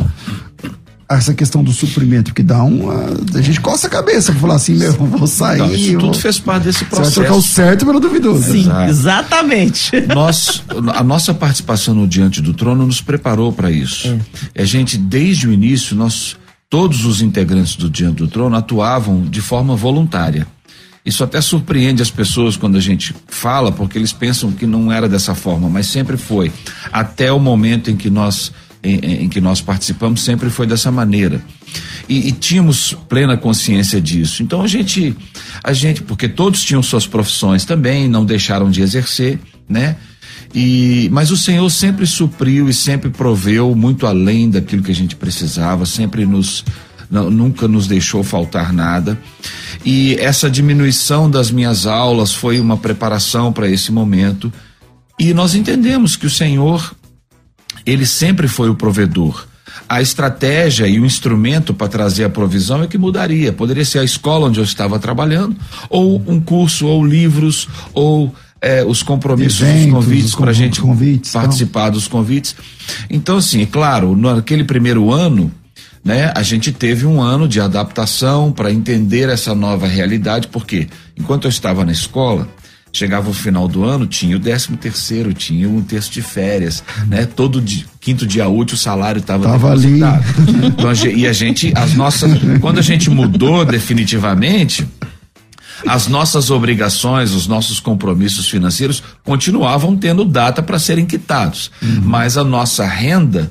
[1.17, 3.07] essa questão do suprimento, que dá uma.
[3.35, 5.59] A gente coça a cabeça pra falar assim, meu, vou sair.
[5.59, 7.11] Não, isso tudo fez parte desse processo.
[7.11, 8.53] Você vai trocar o certo pelo duvidoso.
[8.53, 8.91] Sim, Exato.
[8.91, 9.91] exatamente.
[10.15, 10.63] Nós,
[10.95, 14.17] a nossa participação no Diante do Trono nos preparou para isso.
[14.55, 14.63] É.
[14.63, 16.37] A gente, desde o início, nós,
[16.69, 20.47] todos os integrantes do Diante do Trono atuavam de forma voluntária.
[21.05, 25.07] Isso até surpreende as pessoas quando a gente fala, porque eles pensam que não era
[25.07, 26.51] dessa forma, mas sempre foi.
[26.91, 28.51] Até o momento em que nós
[28.85, 31.43] em, em, que nós participamos sempre foi dessa maneira.
[32.09, 34.43] e, e, tínhamos plena consciência disso.
[34.43, 35.17] Então a gente,
[35.63, 39.97] a gente, porque todos tinham suas profissões também, não deixaram de exercer, né?
[40.55, 45.17] E, mas o Senhor sempre supriu e sempre proveu muito além daquilo que a gente
[45.17, 46.65] precisava, sempre nos
[47.11, 49.19] não, nunca nos deixou faltar nada.
[49.85, 54.53] E essa diminuição das minhas aulas foi uma preparação para esse momento.
[55.19, 56.95] E nós entendemos que o Senhor,
[57.85, 59.47] ele sempre foi o provedor.
[59.89, 63.53] A estratégia e o instrumento para trazer a provisão é que mudaria.
[63.53, 65.57] Poderia ser a escola onde eu estava trabalhando,
[65.91, 70.81] ou um curso, ou livros, ou é, os compromissos, Eventos, os convites para a gente
[70.81, 71.93] convites, participar então.
[71.93, 72.57] dos convites.
[73.11, 75.53] Então, assim, é claro, naquele primeiro ano,
[76.03, 81.45] né, a gente teve um ano de adaptação para entender essa nova realidade, porque enquanto
[81.45, 82.49] eu estava na escola,
[82.95, 87.27] chegava o final do ano, tinha o décimo terceiro, tinha um terço de férias, né?
[87.27, 90.25] Todo dia, quinto dia útil o salário estava depositado.
[90.49, 90.67] Ali.
[90.69, 92.31] Então, e a gente, as nossas,
[92.61, 94.87] quando a gente mudou definitivamente,
[95.87, 102.01] as nossas obrigações, os nossos compromissos financeiros continuavam tendo data para serem quitados, uhum.
[102.05, 103.51] mas a nossa renda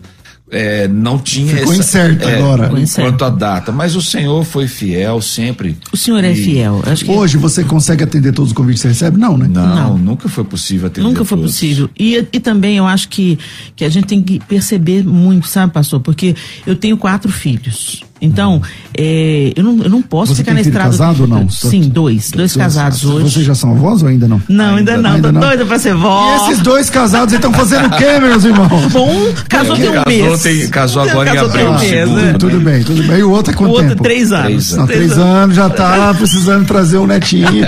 [0.54, 2.72] é, não tinha Ficou essa, incerto é, agora.
[2.96, 5.78] Quanto à data, mas o Senhor foi fiel sempre.
[5.92, 6.82] O Senhor é fiel.
[6.96, 7.10] Que...
[7.10, 9.18] Hoje você consegue atender todos os convites que você recebe?
[9.18, 9.48] Não, né?
[9.48, 9.98] Não, não.
[9.98, 11.52] nunca foi possível atender Nunca foi todos.
[11.52, 11.90] possível.
[11.98, 13.38] E, e também eu acho que,
[13.76, 16.00] que a gente tem que perceber muito, sabe, pastor?
[16.00, 16.36] Porque
[16.66, 18.04] eu tenho quatro filhos.
[18.24, 18.62] Então,
[18.98, 20.90] é, eu, não, eu não posso Você ficar na estrada.
[20.90, 21.50] casado ou não?
[21.50, 22.32] Sim, dois.
[22.32, 23.30] Dois, casados hoje.
[23.32, 24.42] Vocês já são avós ou ainda não?
[24.48, 25.16] Não, ainda, ainda não.
[25.16, 25.42] Ainda tô não.
[25.42, 26.34] doida pra ser vó.
[26.34, 28.86] E esses dois casados estão fazendo o quê, meus irmãos?
[28.92, 30.42] Bom, casou tem um casou, mês.
[30.42, 31.72] Tem, casou agora casou em abril.
[31.72, 32.36] Um mês, né?
[32.40, 33.20] Tudo bem, tudo bem.
[33.20, 34.04] E o outro é quanto o outro, tempo?
[34.04, 34.46] três anos.
[34.46, 37.68] Três anos, não, três três anos já tá precisando trazer um netinho.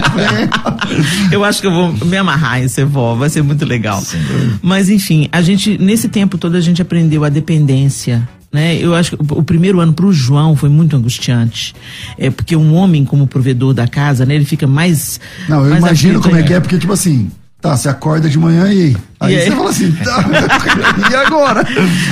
[1.32, 4.02] eu acho que eu vou me amarrar em ser vó, vai ser muito legal.
[4.02, 4.20] Sim.
[4.62, 8.78] Mas enfim, a gente, nesse tempo todo, a gente aprendeu a dependência né?
[8.78, 11.76] Eu acho que o, primeiro ano para o João foi muito angustiante.
[12.18, 14.34] É porque um homem como provedor da casa, né?
[14.34, 15.20] Ele fica mais.
[15.50, 17.30] Não, eu mais imagino como é que é, porque, tipo assim,
[17.62, 19.46] Tá, você acorda de manhã e aí, e aí?
[19.46, 20.24] você fala assim, tá,
[21.10, 21.66] e agora?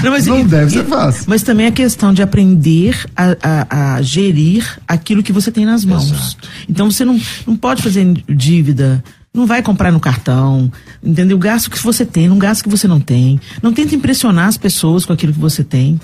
[0.04, 1.26] Não, mas, não e, deve ser fácil.
[1.28, 5.86] Mas também a questão de aprender a, a, a, gerir aquilo que você tem nas
[5.86, 6.10] mãos.
[6.10, 6.50] Exato.
[6.68, 10.72] Então você não, não pode fazer dívida, não vai comprar no cartão,
[11.04, 11.38] entendeu?
[11.38, 13.39] O gasto que você tem, não gasto que você não tem.
[13.62, 16.00] Não tenta impressionar as pessoas com aquilo que você tem.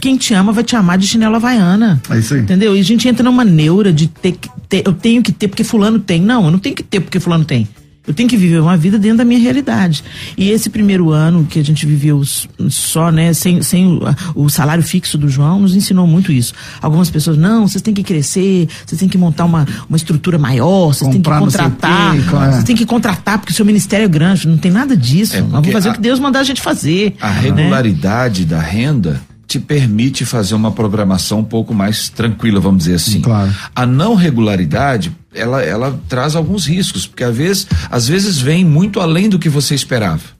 [0.00, 2.00] Quem te ama vai te amar de chinelo havaiana.
[2.10, 2.40] É isso aí.
[2.40, 2.76] Entendeu?
[2.76, 5.64] E a gente entra numa neura de ter que ter, eu tenho que ter porque
[5.64, 6.20] fulano tem.
[6.20, 7.68] Não, eu não tenho que ter porque fulano tem.
[8.06, 10.04] Eu tenho que viver uma vida dentro da minha realidade.
[10.38, 12.22] E esse primeiro ano que a gente viveu
[12.68, 13.84] só, né, sem, sem
[14.34, 16.54] o, o, salário fixo do João, nos ensinou muito isso.
[16.80, 20.94] Algumas pessoas, não, vocês têm que crescer, vocês têm que montar uma, uma estrutura maior,
[20.94, 22.20] vocês têm que contratar, é?
[22.20, 24.46] vocês têm que contratar, porque o seu ministério é grande.
[24.46, 25.36] Não tem nada disso.
[25.36, 27.16] É Nós vamos fazer a, o que Deus mandar a gente fazer.
[27.20, 28.50] A regularidade né?
[28.50, 33.20] da renda te permite fazer uma programação um pouco mais tranquila, vamos dizer assim.
[33.20, 33.54] Claro.
[33.74, 39.00] A não regularidade, ela, ela traz alguns riscos, porque às vezes, às vezes vem muito
[39.00, 40.36] além do que você esperava.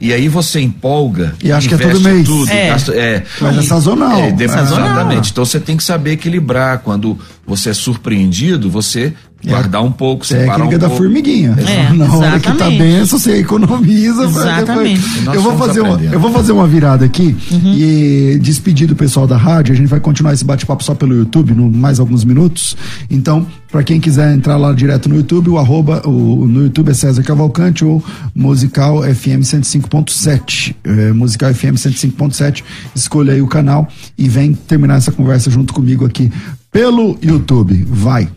[0.00, 1.34] E aí você empolga.
[1.42, 2.24] E acho que é todo mês.
[2.24, 2.68] Tudo, é.
[2.68, 4.20] Gasta, é, Mas é sazonal.
[4.20, 4.44] É, é.
[4.44, 5.32] Exatamente.
[5.32, 6.78] Então você tem que saber equilibrar.
[6.78, 9.12] Quando você é surpreendido, você
[9.46, 9.50] é.
[9.50, 10.78] guardar um pouco, é separar um pouco.
[10.78, 11.56] da formiguinha.
[11.58, 14.24] É, Na hora que tá benção, você economiza.
[14.24, 15.26] Exatamente.
[15.32, 17.74] Eu vou, fazer uma, eu vou fazer uma virada aqui uhum.
[17.74, 19.72] e despedir do pessoal da rádio.
[19.72, 22.76] A gente vai continuar esse bate-papo só pelo YouTube, no mais alguns minutos.
[23.08, 26.94] Então, para quem quiser entrar lá direto no YouTube, o arroba o, no YouTube é
[26.94, 28.02] César Cavalcante ou
[28.34, 30.74] Musical FM 105.7.
[30.82, 32.64] É, Musical FM 105.7.
[32.94, 33.86] Escolha aí o canal
[34.16, 36.32] e vem terminar essa conversa junto comigo aqui
[36.72, 37.86] pelo YouTube.
[37.88, 38.28] Vai!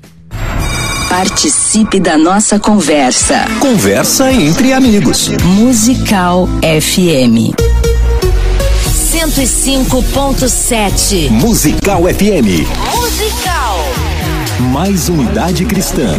[1.11, 3.45] Participe da nossa conversa.
[3.59, 5.27] Conversa entre amigos.
[5.43, 7.51] Musical FM.
[9.11, 11.29] 105.7.
[11.29, 12.65] Musical FM.
[12.95, 13.83] Musical.
[14.71, 16.17] Mais unidade cristã.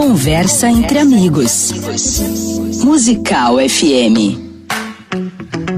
[0.00, 1.74] Conversa entre amigos.
[2.82, 4.49] Musical FM.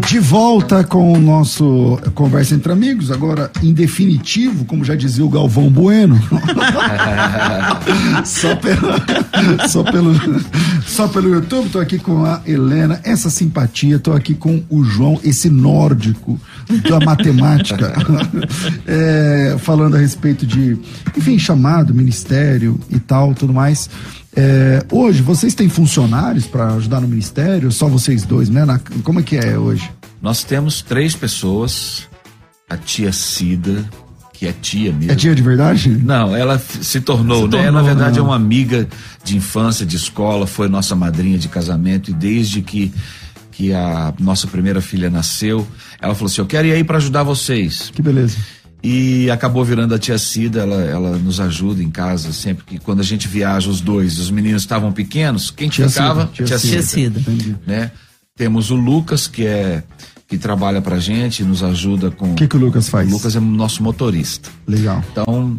[0.07, 5.29] De volta com o nosso Conversa entre Amigos, agora em definitivo, como já dizia o
[5.29, 6.21] Galvão Bueno.
[8.25, 8.89] só, pelo,
[9.69, 10.15] só, pelo,
[10.87, 15.19] só pelo YouTube, tô aqui com a Helena, essa simpatia, tô aqui com o João,
[15.25, 16.41] esse nórdico
[16.89, 17.93] da matemática,
[18.87, 20.77] é, falando a respeito de,
[21.17, 23.89] enfim, chamado, ministério e tal, tudo mais.
[24.35, 27.71] É, hoje, vocês têm funcionários para ajudar no ministério?
[27.71, 28.65] Só vocês dois, né?
[28.65, 29.91] Na, como é que é hoje?
[30.21, 32.09] Nós temos três pessoas.
[32.71, 33.85] A tia Cida,
[34.33, 35.13] que é tia mesmo.
[35.13, 35.91] É tia de verdade?
[35.91, 37.63] Não, ela se tornou, Se né?
[37.65, 38.25] tornou, Na verdade, não.
[38.25, 38.89] é uma amiga
[39.23, 42.93] de infância, de escola, foi nossa madrinha de casamento e desde que
[43.51, 45.67] que a nossa primeira filha nasceu,
[46.01, 47.91] ela falou assim: "Eu quero ir aí para ajudar vocês".
[47.95, 48.39] Que beleza.
[48.83, 52.99] E acabou virando a tia Cida, ela, ela nos ajuda em casa sempre que quando
[53.01, 56.23] a gente viaja os dois, os meninos estavam pequenos, quem Tia ficava?
[56.35, 56.73] Cida, tia Cida.
[56.73, 57.61] Tia Cida.
[57.65, 57.91] Né?
[58.37, 59.85] Temos o Lucas que é
[60.27, 63.07] que trabalha pra gente, nos ajuda com O que, que o Lucas faz?
[63.07, 64.49] o Lucas é nosso motorista.
[64.67, 65.05] Legal.
[65.13, 65.57] Então,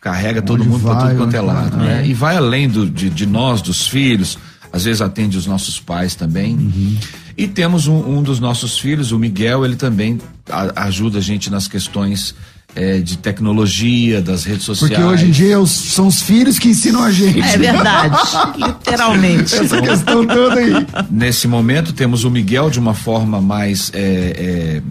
[0.00, 1.86] carrega todo Onde mundo para vai, tudo quanto é lado, vai.
[1.86, 2.06] né?
[2.06, 4.38] E vai além do, de, de nós, dos filhos,
[4.72, 6.54] às vezes atende os nossos pais também.
[6.56, 6.96] Uhum.
[7.38, 10.18] E temos um, um dos nossos filhos, o Miguel, ele também
[10.50, 12.34] a- ajuda a gente nas questões
[12.74, 14.92] eh, de tecnologia, das redes sociais.
[14.92, 17.40] Porque hoje em dia os- são os filhos que ensinam a gente.
[17.40, 18.16] É verdade.
[18.58, 19.54] Literalmente.
[19.54, 20.72] Essa questão toda aí.
[21.10, 24.82] Nesse momento temos o Miguel de uma forma mais eh,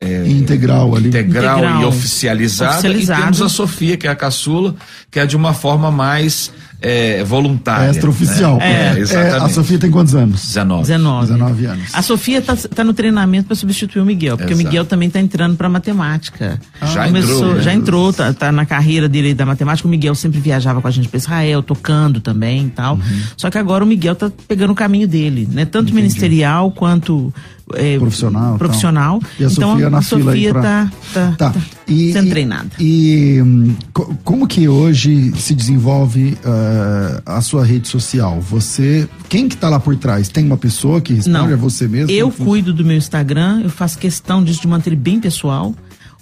[0.00, 1.08] eh, Integral ali.
[1.08, 1.82] integral, Integral.
[1.82, 2.72] e oficializada.
[2.72, 3.20] Oficializado.
[3.20, 4.74] E temos a Sofia, que é a caçula,
[5.10, 7.90] que é de uma forma mais é, voluntária.
[7.90, 8.56] Extraoficial.
[8.58, 8.96] Né?
[8.96, 9.44] É, exatamente.
[9.44, 10.46] a Sofia tem quantos anos?
[10.46, 10.82] 19.
[10.82, 11.26] 19.
[11.26, 11.94] 19 anos.
[11.94, 14.64] A Sofia tá, tá no treinamento para substituir o Miguel, porque Exato.
[14.64, 16.60] o Miguel também tá entrando para matemática.
[16.82, 17.62] Já Começou- entrou, né?
[17.62, 19.88] Já entrou, tá, tá na carreira dele da matemática.
[19.88, 22.94] O Miguel sempre viajava com a gente para Israel, tocando também e tal.
[22.94, 23.20] Uhum.
[23.36, 25.64] Só que agora o Miguel tá pegando o caminho dele, né?
[25.64, 27.32] Tanto ministerial quanto
[27.74, 29.20] é, Profissional, profissional.
[29.38, 31.50] E a então Sofia na a fila Sofia pra- tá, tá, Tá.
[31.52, 32.70] tá E, sendo e- treinada.
[32.78, 38.40] E hum, co- como que hoje se desenvolve eh, a sua rede social?
[38.40, 40.28] Você, quem que tá lá por trás?
[40.28, 41.38] Tem uma pessoa que responde?
[41.38, 41.50] Não.
[41.50, 42.10] É você mesmo?
[42.10, 45.74] Eu cuido do meu Instagram, eu faço questão disso de manter ele bem pessoal.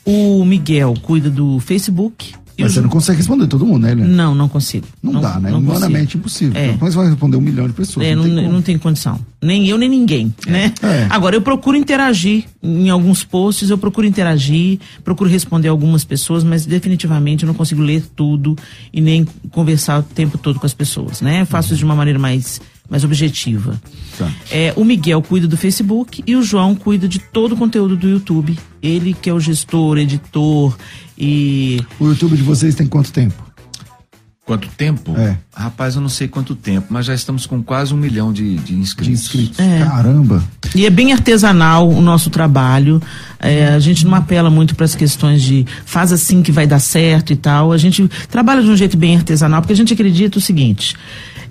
[0.05, 2.35] O Miguel cuida do Facebook.
[2.59, 4.09] Mas você não consegue responder todo mundo, né, Helena?
[4.09, 4.87] Não, não consigo.
[5.03, 5.51] Não, dá, né?
[5.51, 5.71] não consigo.
[5.73, 6.59] Humanamente impossível.
[6.59, 6.73] É.
[6.73, 8.07] Você vai responder um milhão de pessoas?
[8.07, 9.21] É, não, tem não, tem condição.
[9.43, 10.73] Nem eu, nem ninguém, né?
[10.83, 11.07] É.
[11.11, 16.65] Agora, eu procuro interagir em alguns posts, eu procuro interagir, procuro responder algumas pessoas, mas
[16.65, 18.57] definitivamente eu não consigo ler tudo
[18.93, 21.43] e nem conversar o tempo todo com as pessoas, né?
[21.43, 23.81] Eu faço isso de uma maneira mais, mais objetiva.
[24.19, 24.31] Tá.
[24.51, 28.09] É, o Miguel cuida do Facebook e o João cuida de todo o conteúdo do
[28.09, 28.59] YouTube.
[28.83, 30.77] Ele que é o gestor, editor
[31.19, 33.47] e O YouTube de vocês tem quanto tempo?
[34.45, 35.13] Quanto tempo?
[35.19, 35.37] É.
[35.53, 38.75] Rapaz, eu não sei quanto tempo, mas já estamos com quase um milhão de, de
[38.75, 39.25] De inscritos.
[39.25, 39.59] inscritos.
[39.59, 39.81] É.
[39.81, 40.41] Caramba.
[40.73, 43.03] E é bem artesanal o nosso trabalho.
[43.41, 46.79] É, a gente não apela muito para as questões de faz assim que vai dar
[46.79, 47.73] certo e tal.
[47.73, 50.95] A gente trabalha de um jeito bem artesanal, porque a gente acredita o seguinte: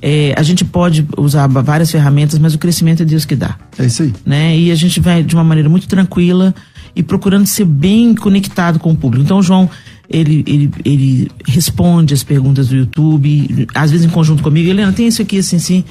[0.02, 3.58] é, a gente pode usar várias ferramentas, mas o crescimento é Deus que dá.
[3.78, 4.14] É isso aí.
[4.26, 4.58] Né?
[4.58, 6.56] E a gente vai de uma maneira muito tranquila
[6.96, 9.26] e procurando ser bem conectado com o público.
[9.26, 9.70] Então, o João,
[10.10, 14.70] ele, ele, ele responde as perguntas do YouTube, às vezes em conjunto comigo.
[14.70, 15.84] Helena, tem isso aqui, assim, assim.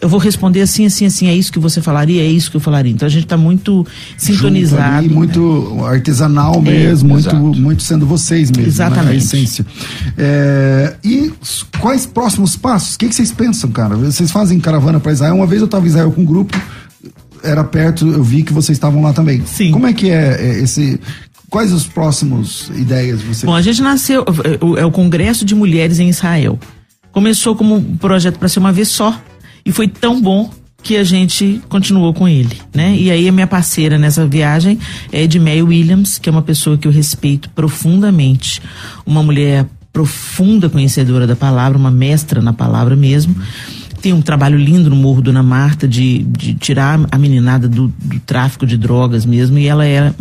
[0.00, 1.28] Eu vou responder assim, assim, assim.
[1.28, 2.90] É isso que você falaria, é isso que eu falaria.
[2.92, 3.86] Então, a gente está muito
[4.16, 4.98] sintonizado.
[4.98, 7.36] Ali, muito artesanal mesmo, muito, exato.
[7.36, 9.06] muito sendo vocês mesmo, Exatamente.
[9.06, 9.12] né?
[9.12, 9.66] a essência.
[10.16, 11.32] É, e
[11.80, 12.94] quais próximos passos?
[12.94, 13.94] O que, que vocês pensam, cara?
[13.96, 15.34] Vocês fazem caravana para Israel?
[15.34, 16.58] Uma vez eu estava em Israel com um grupo,
[17.42, 19.42] era perto, eu vi que vocês estavam lá também.
[19.46, 19.70] Sim.
[19.70, 21.00] Como é que é é, esse...
[21.48, 23.44] Quais os próximos ideias de vocês?
[23.44, 26.56] Bom, a gente nasceu, é o- é o Congresso de Mulheres em Israel.
[27.10, 29.20] Começou como um projeto para ser uma vez só
[29.66, 30.48] e foi tão bom
[30.80, 32.94] que a gente continuou com ele, né?
[32.96, 34.78] E aí a minha parceira nessa viagem
[35.12, 38.62] é Edmeia Williams, que é uma pessoa que eu respeito profundamente,
[39.04, 43.34] uma mulher profunda conhecedora da palavra, uma mestra na palavra mesmo.
[44.00, 48.20] Tem um trabalho lindo no Morro Dona Marta de, de tirar a meninada do, do
[48.20, 50.12] tráfico de drogas mesmo, e ela é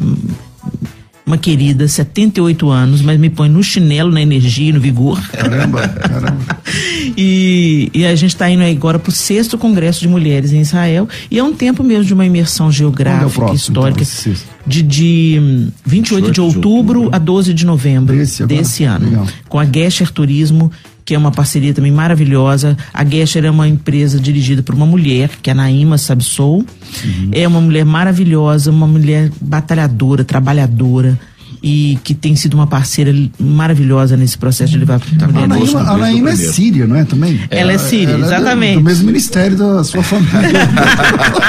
[1.30, 5.22] uma querida, 78 anos, mas me põe no chinelo, na energia, no vigor.
[5.30, 6.60] Caramba, caramba.
[7.18, 11.10] E, e a gente está indo agora para o sexto Congresso de Mulheres em Israel.
[11.30, 14.02] E é um tempo mesmo de uma imersão é geográfica, próximo, histórica.
[14.02, 14.48] então, esse sexto?
[14.66, 17.16] de, de hum, 28 de 28 de outubro outubro.
[17.16, 19.10] a 12 de novembro Desse desse ano.
[19.10, 19.28] Legal.
[19.50, 20.72] Com a Gesher Turismo,
[21.10, 22.78] que é uma parceria também maravilhosa.
[22.94, 26.58] A Gesher é uma empresa dirigida por uma mulher, que é a Naima Sabsou.
[26.58, 27.30] Uhum.
[27.32, 31.20] É uma mulher maravilhosa, uma mulher batalhadora, trabalhadora.
[31.64, 35.94] e que tem sido uma parceira maravilhosa nesse processo de levar tá a Anaíma, a
[35.96, 37.42] Anaíma é síria, não é também?
[37.50, 38.74] Ela é síria, ela exatamente.
[38.74, 40.70] É do, do, mesmo ministério da sua família.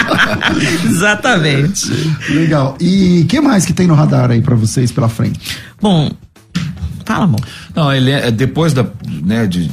[0.89, 1.87] exatamente.
[2.31, 2.79] Legal.
[2.81, 5.39] E que mais que tem no radar aí para vocês pela frente?
[5.81, 6.11] Bom,
[7.15, 7.41] fala, amor.
[7.75, 8.87] Não, ele é, depois da,
[9.23, 9.71] né, de,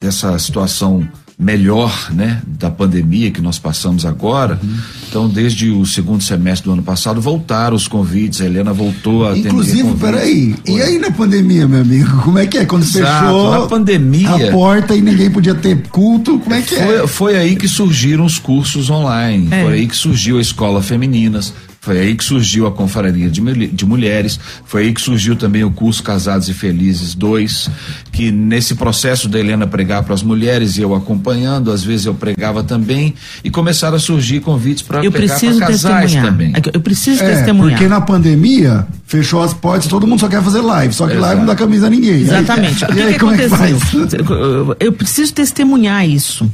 [0.00, 1.08] dessa situação
[1.38, 4.58] melhor, né, da pandemia que nós passamos agora.
[4.60, 4.76] Uhum.
[5.08, 8.40] Então, desde o segundo semestre do ano passado, voltaram os convites.
[8.40, 12.22] A Helena voltou a Inclusive, peraí, e aí na pandemia, meu amigo?
[12.22, 12.64] Como é que é?
[12.64, 16.74] Quando Exato, fechou na pandemia, a porta e ninguém podia ter culto, como é que
[16.74, 17.06] foi, é?
[17.06, 19.48] Foi aí que surgiram os cursos online.
[19.52, 19.62] É.
[19.62, 21.54] Foi aí que surgiu a escola femininas.
[21.80, 25.70] Foi aí que surgiu a Confraria de, de, Mulheres, foi aí que surgiu também o
[25.70, 27.70] curso Casados e Felizes 2,
[28.12, 32.14] que nesse processo da Helena pregar para as mulheres e eu acompanhando, às vezes eu
[32.14, 33.14] pregava também,
[33.44, 36.52] e começaram a surgir convites para pregar para casais também.
[36.54, 37.78] É eu preciso é, testemunhar.
[37.78, 41.26] Porque na pandemia fechou as portas, todo mundo só quer fazer live, só que Exato.
[41.26, 42.22] live não dá camisa a ninguém.
[42.22, 42.84] Exatamente.
[42.84, 44.76] Aí, o que, aí, que aconteceu?
[44.78, 46.50] É eu preciso testemunhar isso,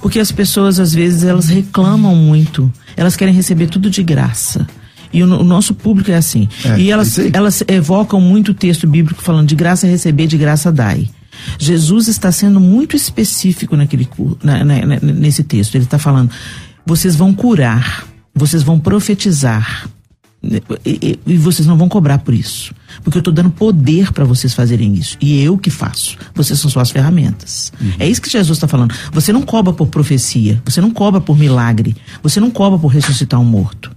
[0.00, 4.66] porque as pessoas às vezes elas reclamam muito elas querem receber tudo de graça.
[5.12, 6.48] E o, o nosso público é assim.
[6.64, 10.72] É, e elas, elas evocam muito o texto bíblico falando de graça receber, de graça
[10.72, 11.08] dai.
[11.58, 14.08] Jesus está sendo muito específico naquele,
[14.42, 15.74] na, na, nesse texto.
[15.74, 16.30] Ele está falando:
[16.84, 19.88] vocês vão curar, vocês vão profetizar,
[20.84, 22.74] e, e, vocês não vão cobrar por isso.
[23.02, 25.16] Porque eu estou dando poder para vocês fazerem isso.
[25.20, 26.16] E eu que faço.
[26.34, 27.72] Vocês são só as ferramentas.
[27.80, 27.92] Uhum.
[27.98, 28.94] É isso que Jesus está falando.
[29.12, 30.62] Você não cobra por profecia.
[30.64, 31.96] Você não cobra por milagre.
[32.22, 33.90] Você não cobra por ressuscitar um morto.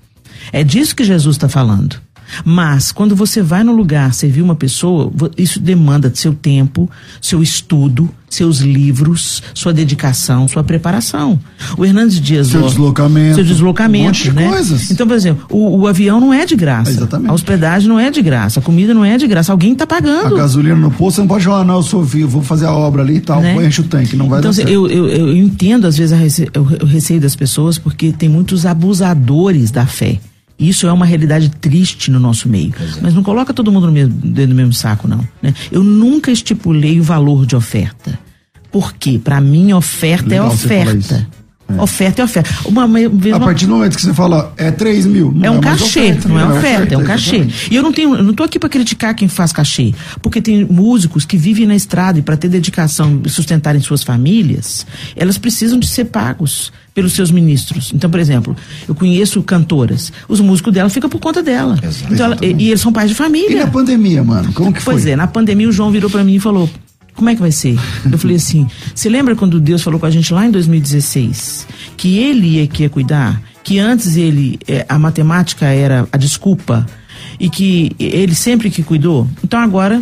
[0.51, 2.01] É disso que Jesus está falando.
[2.43, 6.89] Mas, quando você vai no lugar servir uma pessoa, isso demanda seu tempo,
[7.21, 11.39] seu estudo, seus livros, sua dedicação, sua preparação.
[11.77, 12.47] O Hernandes Dias.
[12.47, 13.35] Seu deslocamento.
[13.35, 14.49] Seu deslocamento, um né?
[14.49, 14.91] Coisas.
[14.91, 16.91] Então, por exemplo, o, o, avião não é de graça.
[16.91, 17.29] Exatamente.
[17.29, 18.59] A hospedagem não é de graça.
[18.59, 19.51] A comida não é de graça.
[19.51, 20.35] Alguém está pagando.
[20.35, 22.73] A gasolina no posto, você não pode falar, não, eu sou vivo, vou fazer a
[22.73, 23.55] obra ali e tal, né?
[23.65, 24.71] enche o tanque, não vai então, dar certo.
[24.71, 26.47] Eu, eu, eu entendo, às vezes, rece...
[26.55, 30.19] o receio das pessoas, porque tem muitos abusadores da fé.
[30.59, 32.73] Isso é uma realidade triste no nosso meio.
[32.79, 33.01] É.
[33.01, 35.25] Mas não coloca todo mundo no mesmo, dentro do mesmo saco, não.
[35.41, 35.53] Né?
[35.71, 38.19] Eu nunca estipulei o valor de oferta.
[38.71, 39.19] Por quê?
[39.23, 41.27] Para mim, oferta é Legal é oferta.
[41.77, 41.81] É.
[41.81, 42.49] Oferta é oferta.
[42.65, 45.35] Uma, a partir do momento que você fala é 3 mil.
[45.41, 47.35] É um é cachê, oferta, não é, é oferta, é um cachê.
[47.37, 47.67] Exatamente.
[47.71, 50.65] E eu não tenho, eu não tô aqui para criticar quem faz cachê, porque tem
[50.65, 55.79] músicos que vivem na estrada e para ter dedicação e sustentarem suas famílias, elas precisam
[55.79, 57.91] de ser pagos pelos seus ministros.
[57.93, 58.55] Então, por exemplo,
[58.87, 61.77] eu conheço cantoras, os músicos dela ficam por conta dela.
[62.11, 63.51] Então ela, e, e, eles são pais de família.
[63.51, 64.95] E na pandemia, mano, como que foi?
[64.95, 66.69] Pois é, na pandemia o João virou para mim e falou:
[67.19, 67.77] como é que vai ser?
[68.09, 68.65] Eu falei assim:
[68.95, 71.67] você lembra quando Deus falou com a gente lá em 2016
[71.97, 73.41] que ele ia que ia cuidar?
[73.61, 76.85] Que antes ele, é, a matemática era a desculpa
[77.37, 79.27] e que ele sempre que cuidou?
[79.43, 80.01] Então agora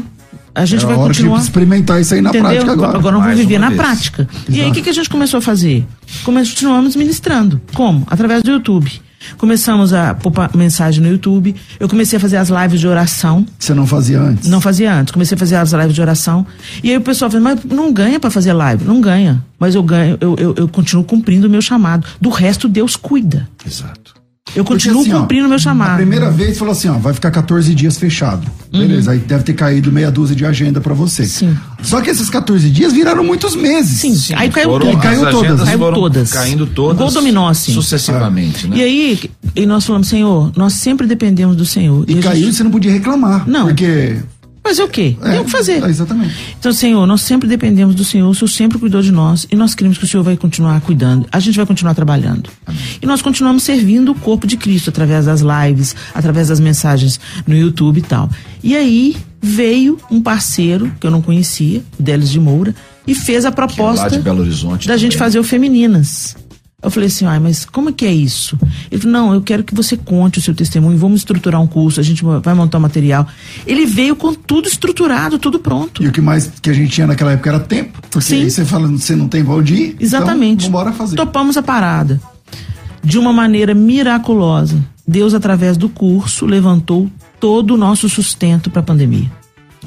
[0.54, 1.38] a gente é vai hora continuar.
[1.38, 2.50] De experimentar isso aí na entendeu?
[2.50, 2.98] prática agora.
[2.98, 3.82] Agora vamos viver na vez.
[3.82, 4.28] prática.
[4.32, 4.52] Exato.
[4.52, 5.86] E aí o que, que a gente começou a fazer?
[6.24, 7.60] Continuamos ministrando.
[7.74, 8.06] Como?
[8.08, 9.02] Através do YouTube.
[9.38, 11.56] Começamos a pôr mensagem no YouTube.
[11.80, 13.46] Eu comecei a fazer as lives de oração.
[13.58, 14.48] Você não fazia antes?
[14.48, 15.12] Não fazia antes.
[15.12, 16.46] Comecei a fazer as lives de oração.
[16.84, 18.86] E aí o pessoal falou, mas não ganha para fazer live.
[18.86, 19.44] Não ganha.
[19.60, 22.08] Mas eu ganho, eu, eu, eu continuo cumprindo o meu chamado.
[22.22, 23.48] Do resto, Deus cuida.
[23.66, 24.17] Exato.
[24.58, 25.92] Eu continuo Porque, assim, cumprindo o meu chamado.
[25.92, 28.42] A primeira vez falou assim, ó, vai ficar 14 dias fechado.
[28.74, 28.80] Uhum.
[28.80, 31.26] Beleza, aí deve ter caído meia dúzia de agenda para você.
[31.28, 31.56] Sim.
[31.84, 34.00] Só que esses 14 dias viraram muitos meses.
[34.00, 34.34] Sim, Sim.
[34.36, 35.64] aí caiu foram, Caiu todas.
[35.64, 36.34] Caiu todas.
[36.34, 36.98] Caindo todas.
[36.98, 37.72] Gol dominó, assim.
[37.72, 38.70] Sucessivamente, é.
[38.70, 38.78] né?
[38.78, 39.20] E aí,
[39.56, 42.04] e nós falamos, Senhor, nós sempre dependemos do Senhor.
[42.08, 42.50] E, e caiu gente...
[42.50, 43.48] e você não podia reclamar.
[43.48, 43.68] Não.
[43.68, 44.18] Porque
[44.68, 45.16] Fazer o quê?
[45.22, 45.82] É, Tem o que fazer.
[45.82, 46.36] É, exatamente.
[46.60, 49.74] Então, Senhor, nós sempre dependemos do Senhor, o Senhor sempre cuidou de nós e nós
[49.74, 51.26] queremos que o Senhor vai continuar cuidando.
[51.32, 52.50] A gente vai continuar trabalhando.
[52.66, 52.82] Amém.
[53.02, 57.56] E nós continuamos servindo o corpo de Cristo através das lives, através das mensagens no
[57.56, 58.30] YouTube e tal.
[58.62, 62.76] E aí veio um parceiro que eu não conhecia, o Delis de Moura,
[63.08, 64.98] e fez a proposta é da também.
[64.98, 66.36] gente fazer o Femininas.
[66.84, 68.56] Eu falei assim, ai, mas como é que é isso?
[68.92, 72.00] Ele falou, não, eu quero que você conte o seu testemunho, vamos estruturar um curso,
[72.00, 73.28] a gente vai montar um material.
[73.66, 76.04] Ele veio com tudo estruturado, tudo pronto.
[76.04, 78.00] E o que mais que a gente tinha naquela época era tempo.
[78.12, 78.44] Porque Sim.
[78.44, 79.96] aí você fala, você não tem Valdir.
[79.96, 80.68] Então Exatamente.
[80.68, 81.16] Então, vamos fazer.
[81.16, 82.22] Topamos a parada.
[83.04, 84.78] De uma maneira miraculosa.
[85.08, 89.32] Deus, através do curso, levantou todo o nosso sustento para a pandemia.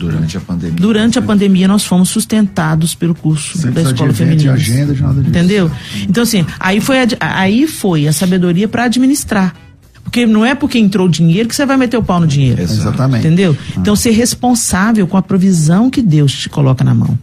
[0.00, 0.76] Durante a pandemia.
[0.76, 4.42] Durante a pandemia, nós fomos sustentados pelo curso Sempre da escola feminina.
[4.42, 5.28] De agenda, de nada disso.
[5.28, 5.70] Entendeu?
[6.08, 9.54] Então, assim, aí foi a, aí foi a sabedoria para administrar.
[10.02, 12.60] Porque não é porque entrou dinheiro que você vai meter o pau no dinheiro.
[12.60, 13.26] Exatamente.
[13.26, 13.56] Entendeu?
[13.58, 13.74] Ah.
[13.78, 17.18] Então, ser responsável com a provisão que Deus te coloca na mão.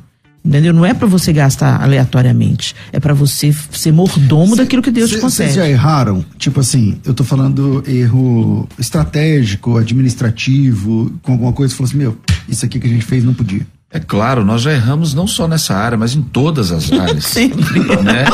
[0.48, 0.72] Entendeu?
[0.72, 2.74] Não é para você gastar aleatoriamente.
[2.94, 5.52] É para você ser mordomo cê, daquilo que Deus cê, te concede.
[5.52, 6.24] Vocês já erraram?
[6.38, 12.18] Tipo assim, eu tô falando erro estratégico, administrativo, com alguma coisa, você falou assim, meu,
[12.48, 13.66] isso aqui que a gente fez não podia.
[13.90, 17.24] É claro, nós já erramos não só nessa área, mas em todas as áreas.
[17.26, 17.80] Sempre.
[18.04, 18.26] Né?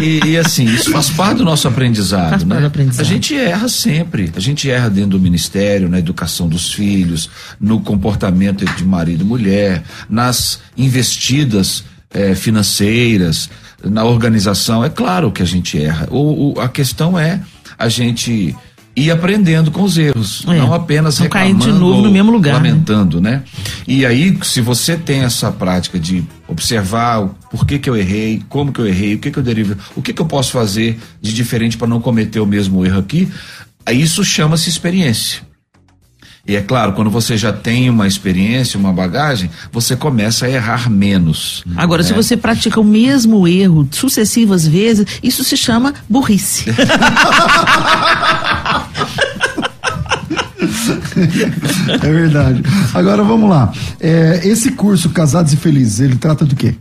[0.00, 2.30] E, e, assim, isso faz parte do nosso aprendizado.
[2.30, 2.58] Faz né?
[2.58, 3.04] do aprendizado.
[3.04, 4.32] A gente erra sempre.
[4.34, 7.28] A gente erra dentro do ministério, na educação dos filhos,
[7.60, 13.50] no comportamento de marido e mulher, nas investidas eh, financeiras,
[13.84, 14.82] na organização.
[14.82, 16.08] É claro que a gente erra.
[16.10, 17.40] O, o, a questão é
[17.78, 18.56] a gente
[18.94, 20.58] e aprendendo com os erros, é.
[20.58, 22.70] não apenas não reclamando de novo no mesmo lugar, né?
[22.70, 23.30] lamentando, né?
[23.30, 23.42] né?
[23.88, 28.72] E aí, se você tem essa prática de observar por que que eu errei, como
[28.72, 31.32] que eu errei, o que que eu derivo, o que que eu posso fazer de
[31.32, 33.28] diferente para não cometer o mesmo erro aqui,
[33.90, 35.40] isso chama-se experiência.
[36.46, 40.90] E é claro, quando você já tem uma experiência, uma bagagem, você começa a errar
[40.90, 41.62] menos.
[41.76, 42.08] Agora, né?
[42.08, 46.64] se você pratica o mesmo erro sucessivas vezes, isso se chama burrice.
[52.02, 52.62] é verdade.
[52.94, 53.72] Agora vamos lá.
[54.00, 56.74] É, esse curso Casados e Felizes, ele trata do quê?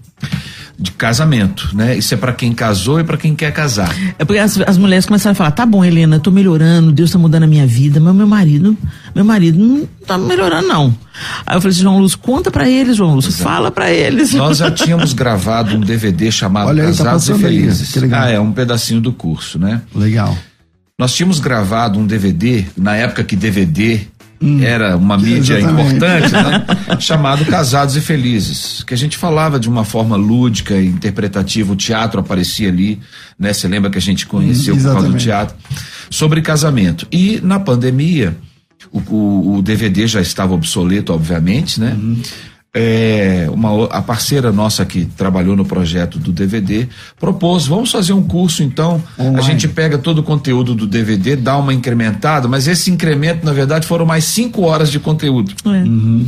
[0.81, 1.95] de casamento, né?
[1.95, 3.95] Isso é para quem casou e para quem quer casar.
[4.17, 7.11] É porque as, as, mulheres começaram a falar: tá bom, Helena, eu tô melhorando, Deus
[7.11, 8.75] tá mudando a minha vida, mas meu marido,
[9.13, 10.95] meu marido não tá melhorando, não.
[11.45, 13.43] Aí eu falei assim, João Lúcio, conta para eles, João Lúcio, Exato.
[13.43, 14.33] fala para eles.
[14.33, 17.97] Nós já tínhamos gravado um DVD chamado Olha tá Casados tá e Felizes.
[17.97, 19.81] Aí, ah, é um pedacinho do curso, né?
[19.93, 20.35] Legal.
[20.97, 24.01] Nós tínhamos gravado um DVD, na época que DVD
[24.41, 25.95] hum, era uma mídia exatamente.
[25.95, 26.65] importante, né?
[26.99, 31.75] chamado Casados e Felizes, que a gente falava de uma forma lúdica e interpretativa, o
[31.75, 32.99] teatro aparecia ali,
[33.37, 33.53] né?
[33.53, 35.55] Você lembra que a gente conheceu hum, por causa do teatro,
[36.09, 37.07] sobre casamento.
[37.11, 38.35] E na pandemia,
[38.91, 41.95] o, o, o DVD já estava obsoleto, obviamente, né?
[41.97, 42.21] Uhum
[42.73, 46.87] é, uma, a parceira nossa que trabalhou no projeto do DVD
[47.19, 49.39] propôs, vamos fazer um curso então, Online.
[49.39, 53.51] a gente pega todo o conteúdo do DVD, dá uma incrementada, mas esse incremento na
[53.51, 55.53] verdade foram mais cinco horas de conteúdo.
[55.65, 55.69] É.
[55.69, 56.25] Uhum.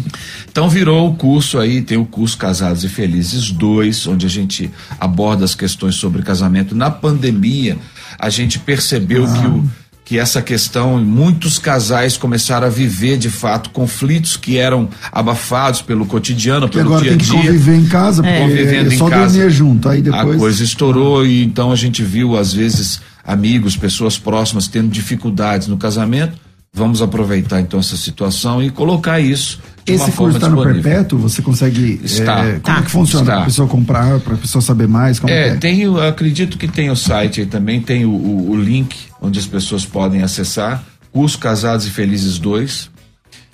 [0.52, 4.70] Então virou o curso aí, tem o curso Casados e Felizes 2, onde a gente
[5.00, 6.76] aborda as questões sobre casamento.
[6.76, 7.78] Na pandemia,
[8.20, 9.34] a gente percebeu ah.
[9.34, 9.70] que o
[10.06, 16.06] que essa questão, muitos casais começaram a viver de fato conflitos que eram abafados pelo
[16.06, 17.32] cotidiano, que pelo agora dia a dia.
[17.32, 18.40] Tem que conviver em casa, é.
[18.40, 19.38] convivendo é, só em casa.
[19.38, 23.78] dormir junto, aí depois a coisa estourou e então a gente viu às vezes amigos,
[23.78, 26.38] pessoas próximas tendo dificuldades no casamento.
[26.76, 31.20] Vamos aproveitar então essa situação e colocar isso esse curso está no perpétuo?
[31.20, 32.00] Você consegue.
[32.04, 32.46] Está.
[32.46, 32.78] É, como tá.
[32.78, 33.26] é que funciona?
[33.26, 35.20] Para a pessoa comprar, para a pessoa saber mais?
[35.20, 35.56] Como é, é?
[35.56, 39.46] Tem, acredito que tem o site aí também, tem o, o, o link onde as
[39.46, 40.84] pessoas podem acessar.
[41.12, 42.92] Curso Casados e Felizes 2.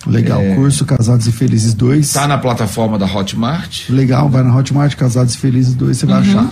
[0.06, 2.06] Legal, é, curso Casados e Felizes 2.
[2.06, 3.88] Está na plataforma da Hotmart.
[3.90, 6.40] Legal, vai na Hotmart, Casados e Felizes 2, você vai uhum.
[6.40, 6.50] achar.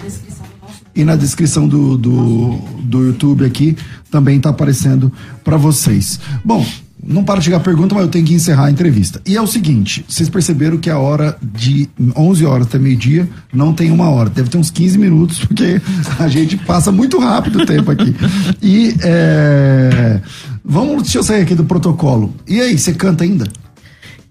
[0.95, 3.77] E na descrição do, do, do YouTube aqui
[4.11, 5.13] também está aparecendo
[5.45, 6.19] para vocês.
[6.45, 6.67] Bom,
[7.09, 9.21] não para de chegar a pergunta, mas eu tenho que encerrar a entrevista.
[9.25, 13.73] E é o seguinte: vocês perceberam que a hora de 11 horas até meio-dia não
[13.73, 15.81] tem uma hora, deve ter uns 15 minutos, porque
[16.19, 18.15] a gente passa muito rápido o tempo aqui.
[18.63, 20.21] E é,
[20.63, 22.35] vamos, deixa eu sair aqui do protocolo.
[22.47, 23.47] E aí, você canta ainda?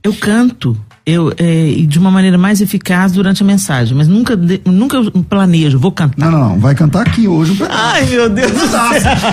[0.04, 0.78] Eu canto
[1.08, 5.92] eu é, de uma maneira mais eficaz durante a mensagem, mas nunca nunca planejo, vou
[5.92, 6.30] cantar.
[6.30, 8.90] Não, não, vai cantar aqui hoje um Ai, meu Deus do céu.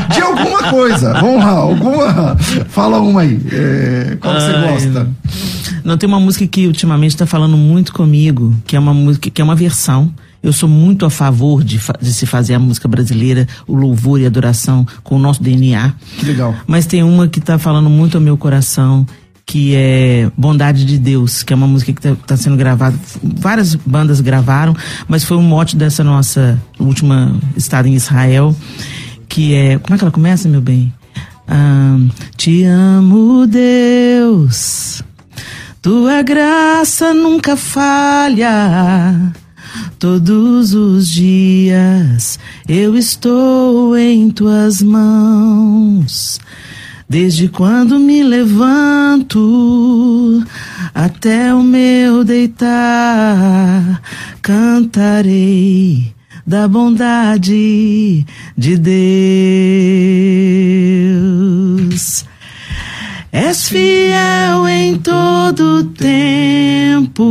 [0.09, 1.13] De alguma coisa.
[1.15, 2.37] Vamos lá, alguma.
[2.69, 3.41] Fala uma aí.
[3.51, 5.11] É, qual Ai, você gosta?
[5.83, 9.43] Não, tem uma música que ultimamente está falando muito comigo, que é uma música que
[9.43, 10.15] é uma versão.
[10.45, 14.25] Eu sou muito a favor de, de, se fazer a música brasileira, o louvor e
[14.25, 15.93] a adoração com o nosso DNA.
[16.19, 16.55] Que legal.
[16.67, 19.07] Mas tem uma que está falando muito ao meu coração
[19.47, 22.99] que é Bondade de Deus, que é uma música que está tá sendo gravada.
[23.23, 24.75] Várias bandas gravaram,
[25.07, 28.57] mas foi um mote dessa nossa última estada em Israel,
[29.29, 29.79] que é.
[29.79, 30.93] Como é que ela começa, meu bem?
[32.37, 35.03] Te amo, Deus,
[35.83, 39.33] tua graça nunca falha.
[39.99, 42.39] Todos os dias
[42.69, 46.41] eu estou em tuas mãos.
[47.15, 49.39] Desde quando me levanto
[50.93, 54.03] até o meu deitar,
[54.43, 56.13] cantarei
[56.45, 58.27] da bondade
[58.59, 59.05] de Deus.
[63.31, 67.23] És fiel em todo tempo.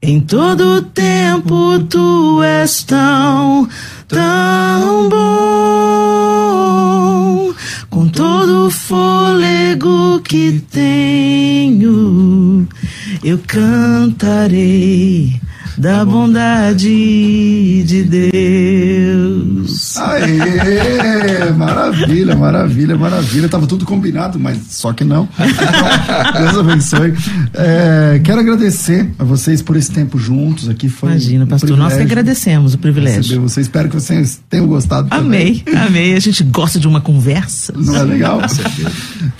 [0.00, 3.68] Em todo tempo tu és tão,
[4.08, 5.55] tão bom.
[7.96, 12.68] Com todo o fôlego que tenho,
[13.24, 15.40] Eu cantarei
[15.78, 19.85] da bondade de Deus.
[19.98, 23.48] Aê, maravilha, maravilha, maravilha.
[23.48, 25.28] Tava tudo combinado, mas só que não.
[26.38, 27.14] Deus abençoe.
[27.54, 30.88] É, quero agradecer a vocês por esse tempo juntos aqui.
[30.88, 33.40] Foi Imagina, pastor, um nós que agradecemos o privilégio.
[33.42, 35.08] Você, espero que vocês tenham gostado.
[35.10, 35.80] Amei, também.
[35.80, 36.14] amei.
[36.14, 37.72] A gente gosta de uma conversa.
[37.76, 38.40] Não é legal?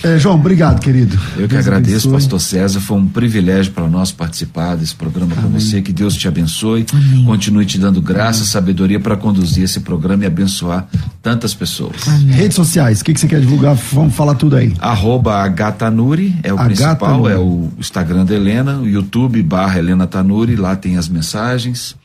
[0.03, 1.17] É, João, obrigado, querido.
[1.35, 2.11] Eu que Deus agradeço, abençoe.
[2.13, 2.79] pastor César.
[2.79, 5.81] Foi um privilégio para nós participar desse programa com você.
[5.81, 6.85] Que Deus te abençoe.
[6.93, 7.25] Amém.
[7.25, 8.49] Continue te dando graça, Amém.
[8.49, 10.46] sabedoria para conduzir esse programa e abençoar
[11.21, 12.07] tantas pessoas.
[12.07, 12.31] Amém.
[12.31, 13.75] Redes sociais, o que, que você quer divulgar?
[13.91, 14.73] Vamos falar tudo aí.
[14.79, 20.55] Arroba Agatanuri é o principal, é o Instagram da Helena, o YouTube barra Helena Tanuri,
[20.55, 21.95] lá tem as mensagens.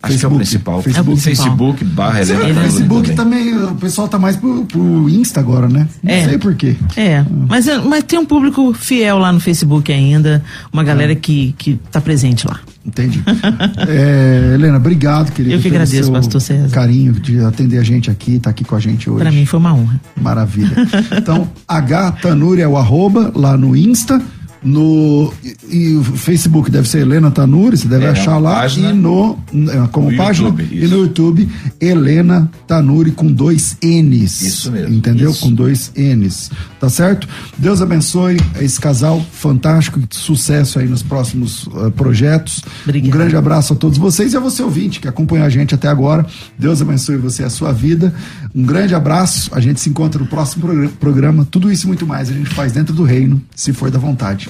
[0.00, 0.82] Acho Facebook, que é o principal.
[0.82, 2.62] Facebook, Facebook barra Helena.
[2.62, 5.88] Facebook também, o pessoal tá mais pro, pro Insta agora, né?
[6.02, 6.24] Não é.
[6.24, 6.76] sei por quê.
[6.96, 11.16] É, mas, mas tem um público fiel lá no Facebook ainda, uma galera é.
[11.16, 12.60] que, que tá presente lá.
[12.86, 13.22] Entendi.
[13.88, 15.56] é, Helena, obrigado, querido.
[15.56, 16.72] Eu que agradeço, pastor César.
[16.72, 19.20] Carinho de atender a gente aqui, tá aqui com a gente hoje.
[19.20, 20.00] Para mim foi uma honra.
[20.20, 20.74] Maravilha.
[21.16, 24.22] Então, H Tanuri é o arroba lá no Insta.
[24.62, 25.32] No
[25.70, 29.38] e, o Facebook deve ser Helena Tanuri, você deve é, achar lá página, e no
[29.52, 31.48] é, como no página YouTube, e no YouTube
[31.80, 34.42] Helena Tanuri com dois N's.
[34.42, 34.94] Isso mesmo.
[34.94, 35.30] Entendeu?
[35.30, 35.42] Isso.
[35.42, 36.50] Com dois N's.
[36.80, 37.28] Tá certo?
[37.56, 42.62] Deus abençoe esse casal fantástico, sucesso aí nos próximos uh, projetos.
[42.82, 43.08] Obrigado.
[43.08, 45.88] Um grande abraço a todos vocês e a você ouvinte que acompanhou a gente até
[45.88, 46.26] agora.
[46.58, 48.12] Deus abençoe você e a sua vida.
[48.52, 49.50] Um grande abraço.
[49.54, 51.46] A gente se encontra no próximo programa.
[51.48, 54.48] Tudo isso e muito mais a gente faz dentro do reino, se for da vontade